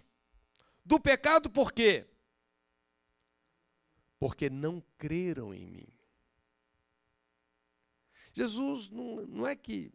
Do 0.86 1.00
pecado 1.00 1.50
por 1.50 1.74
quê? 1.74 2.08
Porque 4.20 4.50
não 4.50 4.82
creram 4.98 5.54
em 5.54 5.66
mim. 5.66 5.88
Jesus 8.32 8.90
não, 8.90 9.26
não 9.26 9.48
é 9.48 9.56
que 9.56 9.92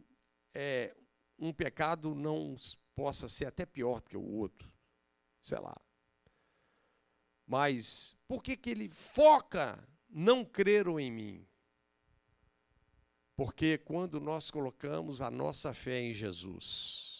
é, 0.53 0.95
um 1.39 1.53
pecado 1.53 2.13
não 2.13 2.55
possa 2.93 3.27
ser 3.29 3.45
até 3.45 3.65
pior 3.65 4.01
do 4.01 4.09
que 4.09 4.17
o 4.17 4.23
outro, 4.23 4.71
sei 5.41 5.59
lá. 5.59 5.75
Mas 7.45 8.15
por 8.27 8.43
que, 8.43 8.57
que 8.57 8.69
ele 8.69 8.89
foca 8.89 9.81
não 10.09 10.43
creram 10.43 10.99
em 10.99 11.09
mim? 11.09 11.47
Porque 13.35 13.77
quando 13.77 14.19
nós 14.19 14.51
colocamos 14.51 15.21
a 15.21 15.31
nossa 15.31 15.73
fé 15.73 16.01
em 16.01 16.13
Jesus, 16.13 17.16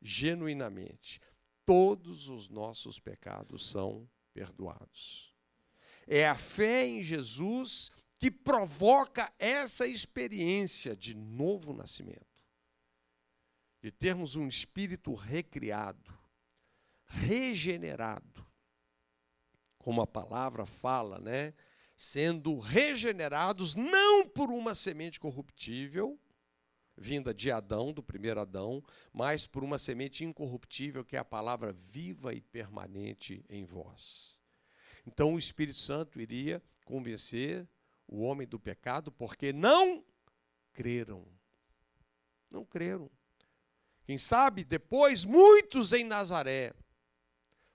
genuinamente, 0.00 1.20
todos 1.64 2.28
os 2.28 2.48
nossos 2.48 2.98
pecados 2.98 3.66
são 3.68 4.08
perdoados. 4.32 5.34
É 6.06 6.26
a 6.26 6.34
fé 6.34 6.86
em 6.86 7.02
Jesus 7.02 7.90
que 8.18 8.30
provoca 8.30 9.32
essa 9.38 9.86
experiência 9.86 10.96
de 10.96 11.14
novo 11.14 11.72
nascimento, 11.72 12.26
de 13.80 13.90
termos 13.90 14.36
um 14.36 14.46
espírito 14.46 15.14
recriado, 15.14 16.18
regenerado, 17.06 18.46
como 19.78 20.02
a 20.02 20.06
palavra 20.06 20.66
fala, 20.66 21.18
né? 21.18 21.54
Sendo 21.96 22.58
regenerados 22.58 23.74
não 23.74 24.28
por 24.28 24.50
uma 24.50 24.74
semente 24.74 25.18
corruptível, 25.18 26.18
vinda 27.00 27.32
de 27.32 27.50
Adão, 27.50 27.94
do 27.94 28.02
primeiro 28.02 28.38
Adão, 28.40 28.84
mas 29.10 29.46
por 29.46 29.64
uma 29.64 29.78
semente 29.78 30.22
incorruptível, 30.22 31.02
que 31.02 31.16
é 31.16 31.18
a 31.18 31.24
palavra 31.24 31.72
viva 31.72 32.34
e 32.34 32.42
permanente 32.42 33.42
em 33.48 33.64
vós. 33.64 34.38
Então 35.06 35.34
o 35.34 35.38
Espírito 35.38 35.78
Santo 35.78 36.20
iria 36.20 36.62
convencer 36.84 37.66
o 38.06 38.20
homem 38.20 38.46
do 38.46 38.60
pecado, 38.60 39.10
porque 39.10 39.50
não 39.50 40.04
creram. 40.74 41.26
Não 42.50 42.66
creram. 42.66 43.10
Quem 44.04 44.18
sabe 44.18 44.62
depois 44.62 45.24
muitos 45.24 45.94
em 45.94 46.04
Nazaré 46.04 46.74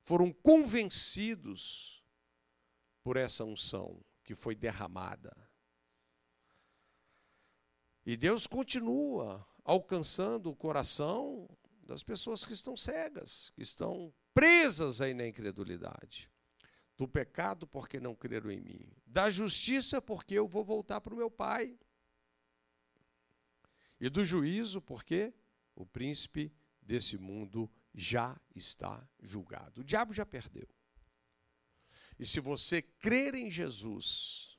foram 0.03 0.31
convencidos 0.31 2.03
por 3.01 3.17
essa 3.17 3.43
unção 3.43 3.99
que 4.23 4.35
foi 4.35 4.53
derramada. 4.53 5.44
E 8.05 8.15
Deus 8.15 8.45
continua 8.45 9.45
alcançando 9.63 10.49
o 10.51 10.55
coração 10.55 11.49
das 11.87 12.03
pessoas 12.03 12.45
que 12.45 12.53
estão 12.53 12.77
cegas, 12.77 13.49
que 13.55 13.61
estão 13.61 14.13
presas 14.33 15.01
aí 15.01 15.13
na 15.13 15.27
incredulidade 15.27 16.29
do 16.97 17.07
pecado 17.07 17.67
porque 17.67 17.99
não 17.99 18.15
creram 18.15 18.51
em 18.51 18.61
mim, 18.61 18.87
da 19.05 19.29
justiça 19.29 20.01
porque 20.01 20.35
eu 20.35 20.47
vou 20.47 20.63
voltar 20.63 21.01
para 21.01 21.13
o 21.13 21.17
meu 21.17 21.29
pai, 21.29 21.77
e 23.99 24.09
do 24.09 24.23
juízo 24.23 24.81
porque 24.81 25.33
o 25.73 25.85
príncipe 25.85 26.53
desse 26.81 27.17
mundo 27.17 27.69
já 27.93 28.39
está 28.53 29.07
julgado. 29.21 29.81
O 29.81 29.83
diabo 29.83 30.13
já 30.13 30.25
perdeu. 30.25 30.67
E 32.19 32.25
se 32.25 32.39
você 32.39 32.81
crer 32.81 33.33
em 33.35 33.49
Jesus 33.49 34.54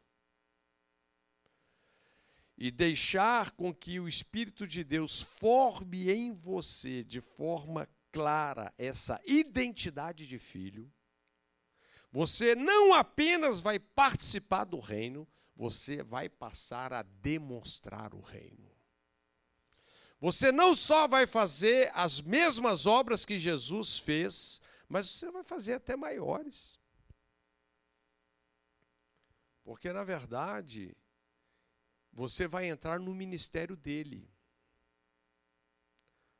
e 2.57 2.70
deixar 2.70 3.50
com 3.50 3.74
que 3.74 4.00
o 4.00 4.09
Espírito 4.09 4.66
de 4.66 4.82
Deus 4.82 5.20
forme 5.20 6.11
em 6.11 6.32
você 6.32 7.04
de 7.04 7.20
forma 7.20 7.88
clara 8.11 8.72
essa 8.78 9.20
identidade 9.26 10.26
de 10.26 10.38
filho, 10.38 10.90
você 12.11 12.54
não 12.54 12.94
apenas 12.94 13.61
vai 13.61 13.78
participar 13.78 14.64
do 14.64 14.80
reino, 14.80 15.28
você 15.54 16.02
vai 16.02 16.28
passar 16.28 16.92
a 16.92 17.02
demonstrar 17.02 18.14
o 18.14 18.20
reino. 18.20 18.74
Você 20.18 20.50
não 20.50 20.74
só 20.74 21.07
vai 21.07 21.26
fazer 21.26 21.90
as 21.94 22.22
mesmas 22.22 22.86
obras 22.86 23.26
que 23.26 23.38
Jesus 23.38 23.98
fez, 23.98 24.62
mas 24.88 25.09
você 25.09 25.30
vai 25.30 25.44
fazer 25.44 25.74
até 25.74 25.94
maiores. 25.94 26.78
Porque, 29.62 29.92
na 29.92 30.04
verdade, 30.04 30.96
você 32.16 32.48
vai 32.48 32.66
entrar 32.68 32.98
no 32.98 33.14
ministério 33.14 33.76
dele. 33.76 34.28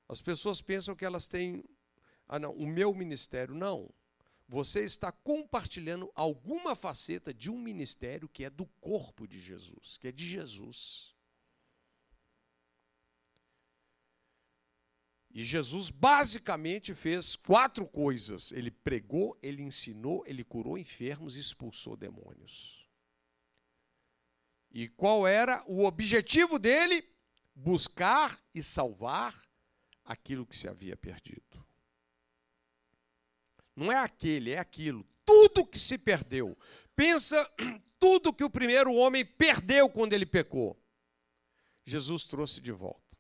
As 0.09 0.21
pessoas 0.21 0.61
pensam 0.61 0.97
que 0.97 1.05
elas 1.05 1.29
têm. 1.29 1.63
Ah, 2.27 2.39
não, 2.39 2.53
o 2.53 2.67
meu 2.67 2.93
ministério. 2.93 3.55
Não 3.55 3.93
você 4.49 4.85
está 4.85 5.11
compartilhando 5.11 6.11
alguma 6.15 6.77
faceta 6.77 7.35
de 7.35 7.51
um 7.51 7.59
ministério 7.59 8.29
que 8.29 8.45
é 8.45 8.51
do 8.51 8.67
corpo 8.81 9.27
de 9.27 9.41
Jesus, 9.41 9.97
que 9.99 10.09
é 10.09 10.13
de 10.13 10.29
Jesus. 10.29 11.15
E 15.31 15.45
Jesus 15.45 15.91
basicamente 15.91 16.95
fez 16.95 17.37
quatro 17.37 17.87
coisas: 17.87 18.53
ele 18.53 18.71
pregou, 18.71 19.37
ele 19.43 19.63
ensinou, 19.63 20.25
ele 20.27 20.45
curou 20.45 20.79
enfermos 20.79 21.37
e 21.37 21.41
expulsou 21.41 21.97
demônios. 21.97 22.86
E 24.77 24.89
qual 24.89 25.27
era 25.27 25.65
o 25.67 25.87
objetivo 25.87 26.59
dele? 26.59 27.03
Buscar 27.55 28.39
e 28.55 28.63
salvar 28.63 29.35
aquilo 30.05 30.45
que 30.45 30.55
se 30.55 30.69
havia 30.69 30.95
perdido. 30.95 31.67
Não 33.75 33.91
é 33.91 33.97
aquele, 33.97 34.51
é 34.51 34.59
aquilo. 34.59 35.03
Tudo 35.25 35.67
que 35.67 35.79
se 35.79 35.97
perdeu. 35.97 36.55
Pensa 36.95 37.51
tudo 37.99 38.35
que 38.35 38.45
o 38.45 38.51
primeiro 38.51 38.93
homem 38.93 39.25
perdeu 39.25 39.89
quando 39.89 40.13
ele 40.13 40.27
pecou. 40.27 40.79
Jesus 41.83 42.27
trouxe 42.27 42.61
de 42.61 42.71
volta. 42.71 43.17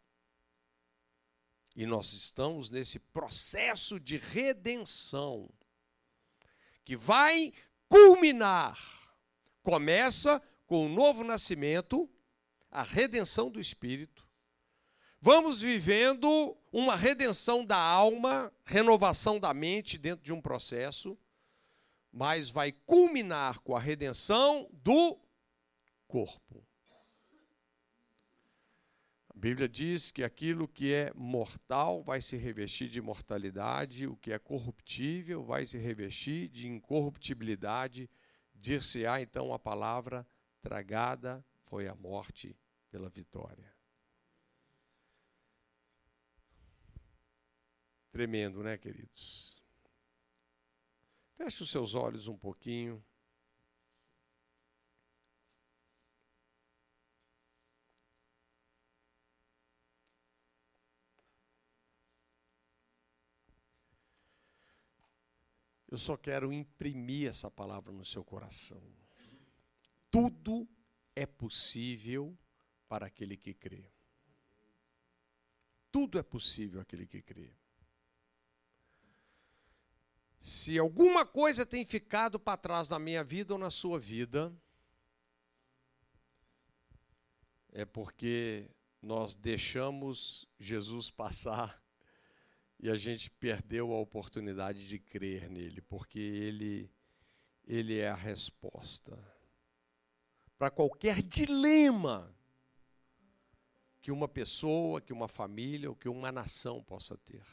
E 1.74 1.86
nós 1.86 2.12
estamos 2.12 2.68
nesse 2.68 2.98
processo 2.98 3.98
de 3.98 4.18
redenção 4.18 5.48
que 6.84 6.98
vai 6.98 7.50
culminar. 7.88 8.78
Começa 9.62 10.42
com 10.66 10.86
o 10.86 10.88
novo 10.88 11.24
nascimento, 11.24 12.10
a 12.70 12.82
redenção 12.82 13.50
do 13.50 13.60
espírito, 13.60 14.26
Vamos 15.20 15.60
vivendo 15.60 16.56
uma 16.70 16.94
redenção 16.94 17.64
da 17.64 17.76
alma, 17.76 18.52
renovação 18.64 19.40
da 19.40 19.52
mente 19.52 19.98
dentro 19.98 20.24
de 20.24 20.32
um 20.32 20.40
processo, 20.40 21.18
mas 22.12 22.48
vai 22.48 22.70
culminar 22.70 23.58
com 23.60 23.74
a 23.74 23.80
redenção 23.80 24.68
do 24.72 25.18
corpo. 26.06 26.64
A 29.28 29.34
Bíblia 29.34 29.68
diz 29.68 30.12
que 30.12 30.22
aquilo 30.22 30.68
que 30.68 30.94
é 30.94 31.12
mortal 31.14 32.04
vai 32.04 32.22
se 32.22 32.36
revestir 32.36 32.88
de 32.88 33.00
mortalidade, 33.00 34.06
o 34.06 34.16
que 34.16 34.32
é 34.32 34.38
corruptível 34.38 35.42
vai 35.42 35.66
se 35.66 35.76
revestir 35.76 36.48
de 36.48 36.68
incorruptibilidade. 36.68 38.08
Dir-se-á 38.54 39.20
então 39.20 39.52
a 39.52 39.58
palavra: 39.58 40.26
tragada 40.66 41.46
foi 41.60 41.86
a 41.86 41.94
morte 41.94 42.58
pela 42.90 43.08
vitória. 43.08 43.72
Tremendo, 48.10 48.64
né, 48.64 48.76
queridos? 48.76 49.62
Feche 51.36 51.62
os 51.62 51.70
seus 51.70 51.94
olhos 51.94 52.26
um 52.26 52.36
pouquinho. 52.36 53.00
Eu 65.88 65.96
só 65.96 66.16
quero 66.16 66.52
imprimir 66.52 67.28
essa 67.28 67.48
palavra 67.48 67.92
no 67.92 68.04
seu 68.04 68.24
coração. 68.24 69.05
Tudo 70.16 70.66
é 71.14 71.26
possível 71.26 72.34
para 72.88 73.04
aquele 73.04 73.36
que 73.36 73.52
crê. 73.52 73.84
tudo 75.92 76.18
é 76.18 76.22
possível 76.22 76.80
aquele 76.80 77.06
que 77.06 77.20
crê. 77.20 77.52
Se 80.40 80.78
alguma 80.78 81.26
coisa 81.26 81.66
tem 81.66 81.84
ficado 81.84 82.40
para 82.40 82.56
trás 82.56 82.88
na 82.88 82.98
minha 82.98 83.22
vida 83.22 83.52
ou 83.52 83.58
na 83.58 83.70
sua 83.70 84.00
vida, 84.00 84.50
é 87.72 87.84
porque 87.84 88.70
nós 89.02 89.34
deixamos 89.34 90.48
Jesus 90.58 91.10
passar 91.10 91.82
e 92.80 92.88
a 92.88 92.96
gente 92.96 93.30
perdeu 93.30 93.92
a 93.92 94.00
oportunidade 94.00 94.88
de 94.88 94.98
crer 94.98 95.50
nele, 95.50 95.82
porque 95.82 96.18
ele 96.18 96.90
ele 97.66 97.98
é 97.98 98.08
a 98.08 98.14
resposta 98.14 99.35
para 100.58 100.70
qualquer 100.70 101.22
dilema 101.22 102.34
que 104.00 104.10
uma 104.10 104.28
pessoa, 104.28 105.00
que 105.00 105.12
uma 105.12 105.28
família 105.28 105.90
ou 105.90 105.96
que 105.96 106.08
uma 106.08 106.30
nação 106.30 106.82
possa 106.82 107.16
ter. 107.18 107.44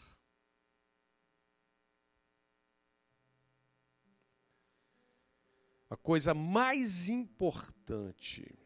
A 5.90 5.98
coisa 5.98 6.34
mais 6.34 7.10
importante 7.10 8.58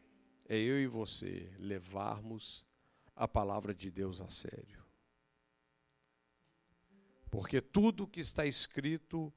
é 0.48 0.58
eu 0.58 0.80
e 0.80 0.88
você 0.88 1.52
levarmos 1.58 2.66
a 3.16 3.28
palavra 3.28 3.74
de 3.74 3.92
Deus 3.92 4.22
a 4.22 4.30
sério. 4.30 4.86
Porque 7.30 7.60
tudo 7.60 8.08
que 8.08 8.22
está 8.22 8.46
escrito 8.46 9.34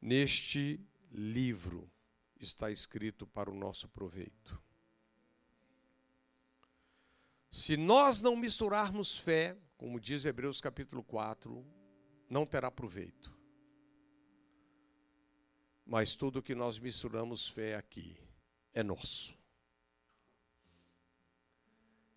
neste 0.00 0.80
livro 1.10 1.88
está 2.44 2.70
escrito 2.70 3.26
para 3.26 3.50
o 3.50 3.54
nosso 3.54 3.88
proveito. 3.88 4.60
Se 7.50 7.76
nós 7.76 8.20
não 8.20 8.34
misturarmos 8.34 9.16
fé, 9.18 9.56
como 9.76 10.00
diz 10.00 10.24
Hebreus 10.24 10.60
capítulo 10.60 11.04
4, 11.04 11.64
não 12.28 12.46
terá 12.46 12.70
proveito. 12.70 13.36
Mas 15.84 16.16
tudo 16.16 16.42
que 16.42 16.54
nós 16.54 16.78
misturamos 16.78 17.48
fé 17.48 17.76
aqui 17.76 18.16
é 18.72 18.82
nosso. 18.82 19.38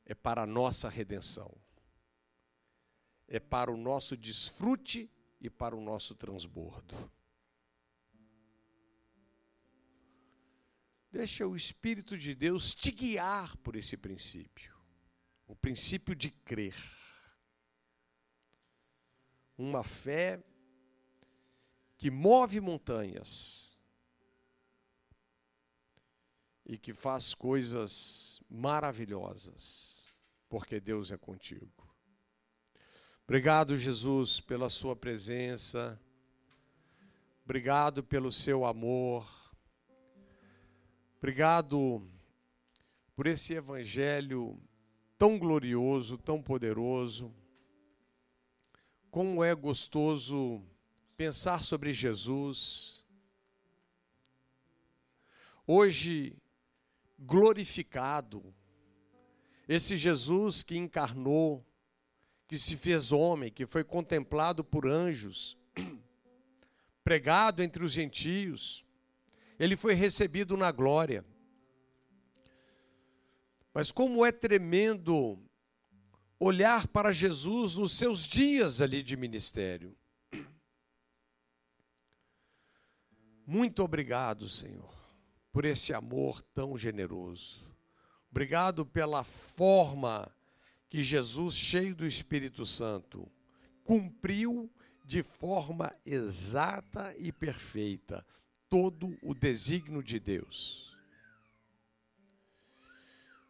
É 0.06 0.16
para 0.16 0.44
a 0.44 0.48
nossa 0.48 0.88
redenção. 0.88 1.52
É 3.28 3.40
para 3.40 3.72
o 3.72 3.78
nosso 3.78 4.16
desfrute 4.16 5.12
e 5.42 5.50
para 5.50 5.76
o 5.76 5.82
nosso 5.82 6.16
transbordo. 6.16 7.12
Deixa 11.16 11.48
o 11.48 11.56
Espírito 11.56 12.18
de 12.18 12.36
Deus 12.36 12.74
te 12.74 12.92
guiar 12.92 13.56
por 13.60 13.78
esse 13.78 13.96
princípio. 13.96 14.76
O 15.48 15.56
princípio 15.56 16.14
de 16.14 16.30
crer. 16.30 16.76
Uma 19.58 19.82
fé 19.82 20.44
que 21.96 22.12
move 22.12 22.60
montanhas 22.60 23.80
e 26.66 26.78
que 26.78 26.92
faz 26.92 27.34
coisas 27.34 28.42
maravilhosas, 28.50 30.14
porque 30.50 30.82
Deus 30.82 31.12
é 31.12 31.18
contigo. 31.18 31.96
Obrigado, 33.24 33.78
Jesus, 33.78 34.42
pela 34.42 34.70
Sua 34.70 34.98
presença. 34.98 35.98
Obrigado 37.46 38.04
pelo 38.04 38.34
seu 38.34 38.66
amor. 38.66 39.45
Obrigado 41.18 42.08
por 43.16 43.26
esse 43.26 43.54
evangelho 43.54 44.62
tão 45.18 45.40
glorioso, 45.40 46.18
tão 46.18 46.42
poderoso. 46.42 47.34
Como 49.10 49.44
é 49.44 49.56
gostoso 49.56 50.62
pensar 51.16 51.64
sobre 51.64 51.94
Jesus. 51.94 53.06
Hoje, 55.66 56.38
glorificado, 57.18 58.54
esse 59.68 59.98
Jesus 59.98 60.62
que 60.62 60.78
encarnou, 60.78 61.66
que 62.48 62.58
se 62.58 62.78
fez 62.78 63.12
homem, 63.12 63.52
que 63.52 63.66
foi 63.66 63.84
contemplado 63.84 64.64
por 64.64 64.86
anjos, 64.86 65.58
pregado 67.04 67.64
entre 67.64 67.84
os 67.84 67.92
gentios, 67.92 68.85
ele 69.60 69.76
foi 69.76 69.94
recebido 69.94 70.58
na 70.58 70.72
glória. 70.72 71.26
Mas 73.74 73.92
como 73.92 74.26
é 74.26 74.32
tremendo 74.32 75.40
olhar 76.40 76.88
para 76.88 77.12
Jesus 77.12 77.76
nos 77.76 77.94
seus 77.94 78.26
dias 78.26 78.82
ali 78.82 79.02
de 79.02 79.16
ministério. 79.16 79.98
Muito 83.48 83.84
obrigado, 83.84 84.50
Senhor, 84.50 84.94
por 85.52 85.66
esse 85.66 85.94
amor 85.94 86.42
tão 86.54 86.78
generoso. 86.78 87.74
Obrigado 88.32 88.86
pela 88.86 89.24
forma 89.24 90.30
que 90.90 91.04
Jesus, 91.04 91.56
cheio 91.56 91.96
do 91.96 92.06
Espírito 92.06 92.66
Santo, 92.66 93.32
cumpriu 93.84 94.72
de 95.04 95.22
forma 95.22 95.96
exata 96.06 97.16
e 97.18 97.32
perfeita 97.32 98.26
todo 98.70 99.18
o 99.22 99.34
desígnio 99.34 100.04
de 100.04 100.20
Deus. 100.20 100.96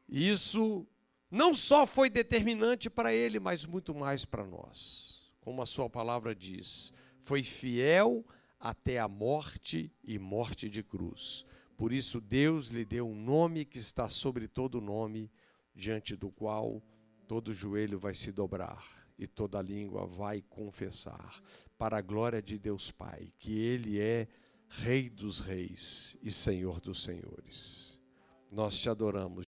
Isso 0.08 0.88
não 1.30 1.54
só 1.54 1.88
foi 1.88 2.10
determinante 2.10 2.90
para 2.90 3.14
ele, 3.14 3.40
mas 3.40 3.66
muito 3.66 3.94
mais 3.94 4.24
para 4.24 4.46
nós. 4.46 5.32
Como 5.42 5.62
a 5.62 5.66
sua 5.66 5.90
palavra 5.90 6.36
diz, 6.36 6.94
foi 7.22 7.44
fiel 7.44 8.26
até 8.60 9.00
a 9.00 9.08
morte 9.08 9.92
e 10.04 10.18
morte 10.18 10.70
de 10.70 10.84
cruz. 10.84 11.46
Por 11.78 11.92
isso 11.92 12.22
Deus 12.22 12.68
lhe 12.68 12.86
deu 12.86 13.08
um 13.08 13.16
nome 13.16 13.66
que 13.66 13.78
está 13.78 14.08
sobre 14.08 14.48
todo 14.48 14.80
nome, 14.80 15.30
diante 15.74 16.16
do 16.16 16.32
qual 16.32 16.82
todo 17.28 17.54
joelho 17.54 18.00
vai 18.00 18.14
se 18.14 18.32
dobrar 18.32 18.86
e 19.18 19.28
toda 19.28 19.62
língua 19.62 20.06
vai 20.06 20.42
confessar, 20.42 21.42
para 21.78 21.98
a 21.98 22.02
glória 22.02 22.42
de 22.42 22.58
Deus 22.58 22.92
Pai, 22.92 23.28
que 23.40 23.58
Ele 23.60 24.00
é 24.00 24.28
Rei 24.80 25.10
dos 25.10 25.40
reis 25.40 26.18
e 26.22 26.30
Senhor 26.30 26.82
dos 26.82 27.04
senhores. 27.04 28.00
Nós 28.52 28.78
te 28.78 28.90
adoramos. 28.90 29.46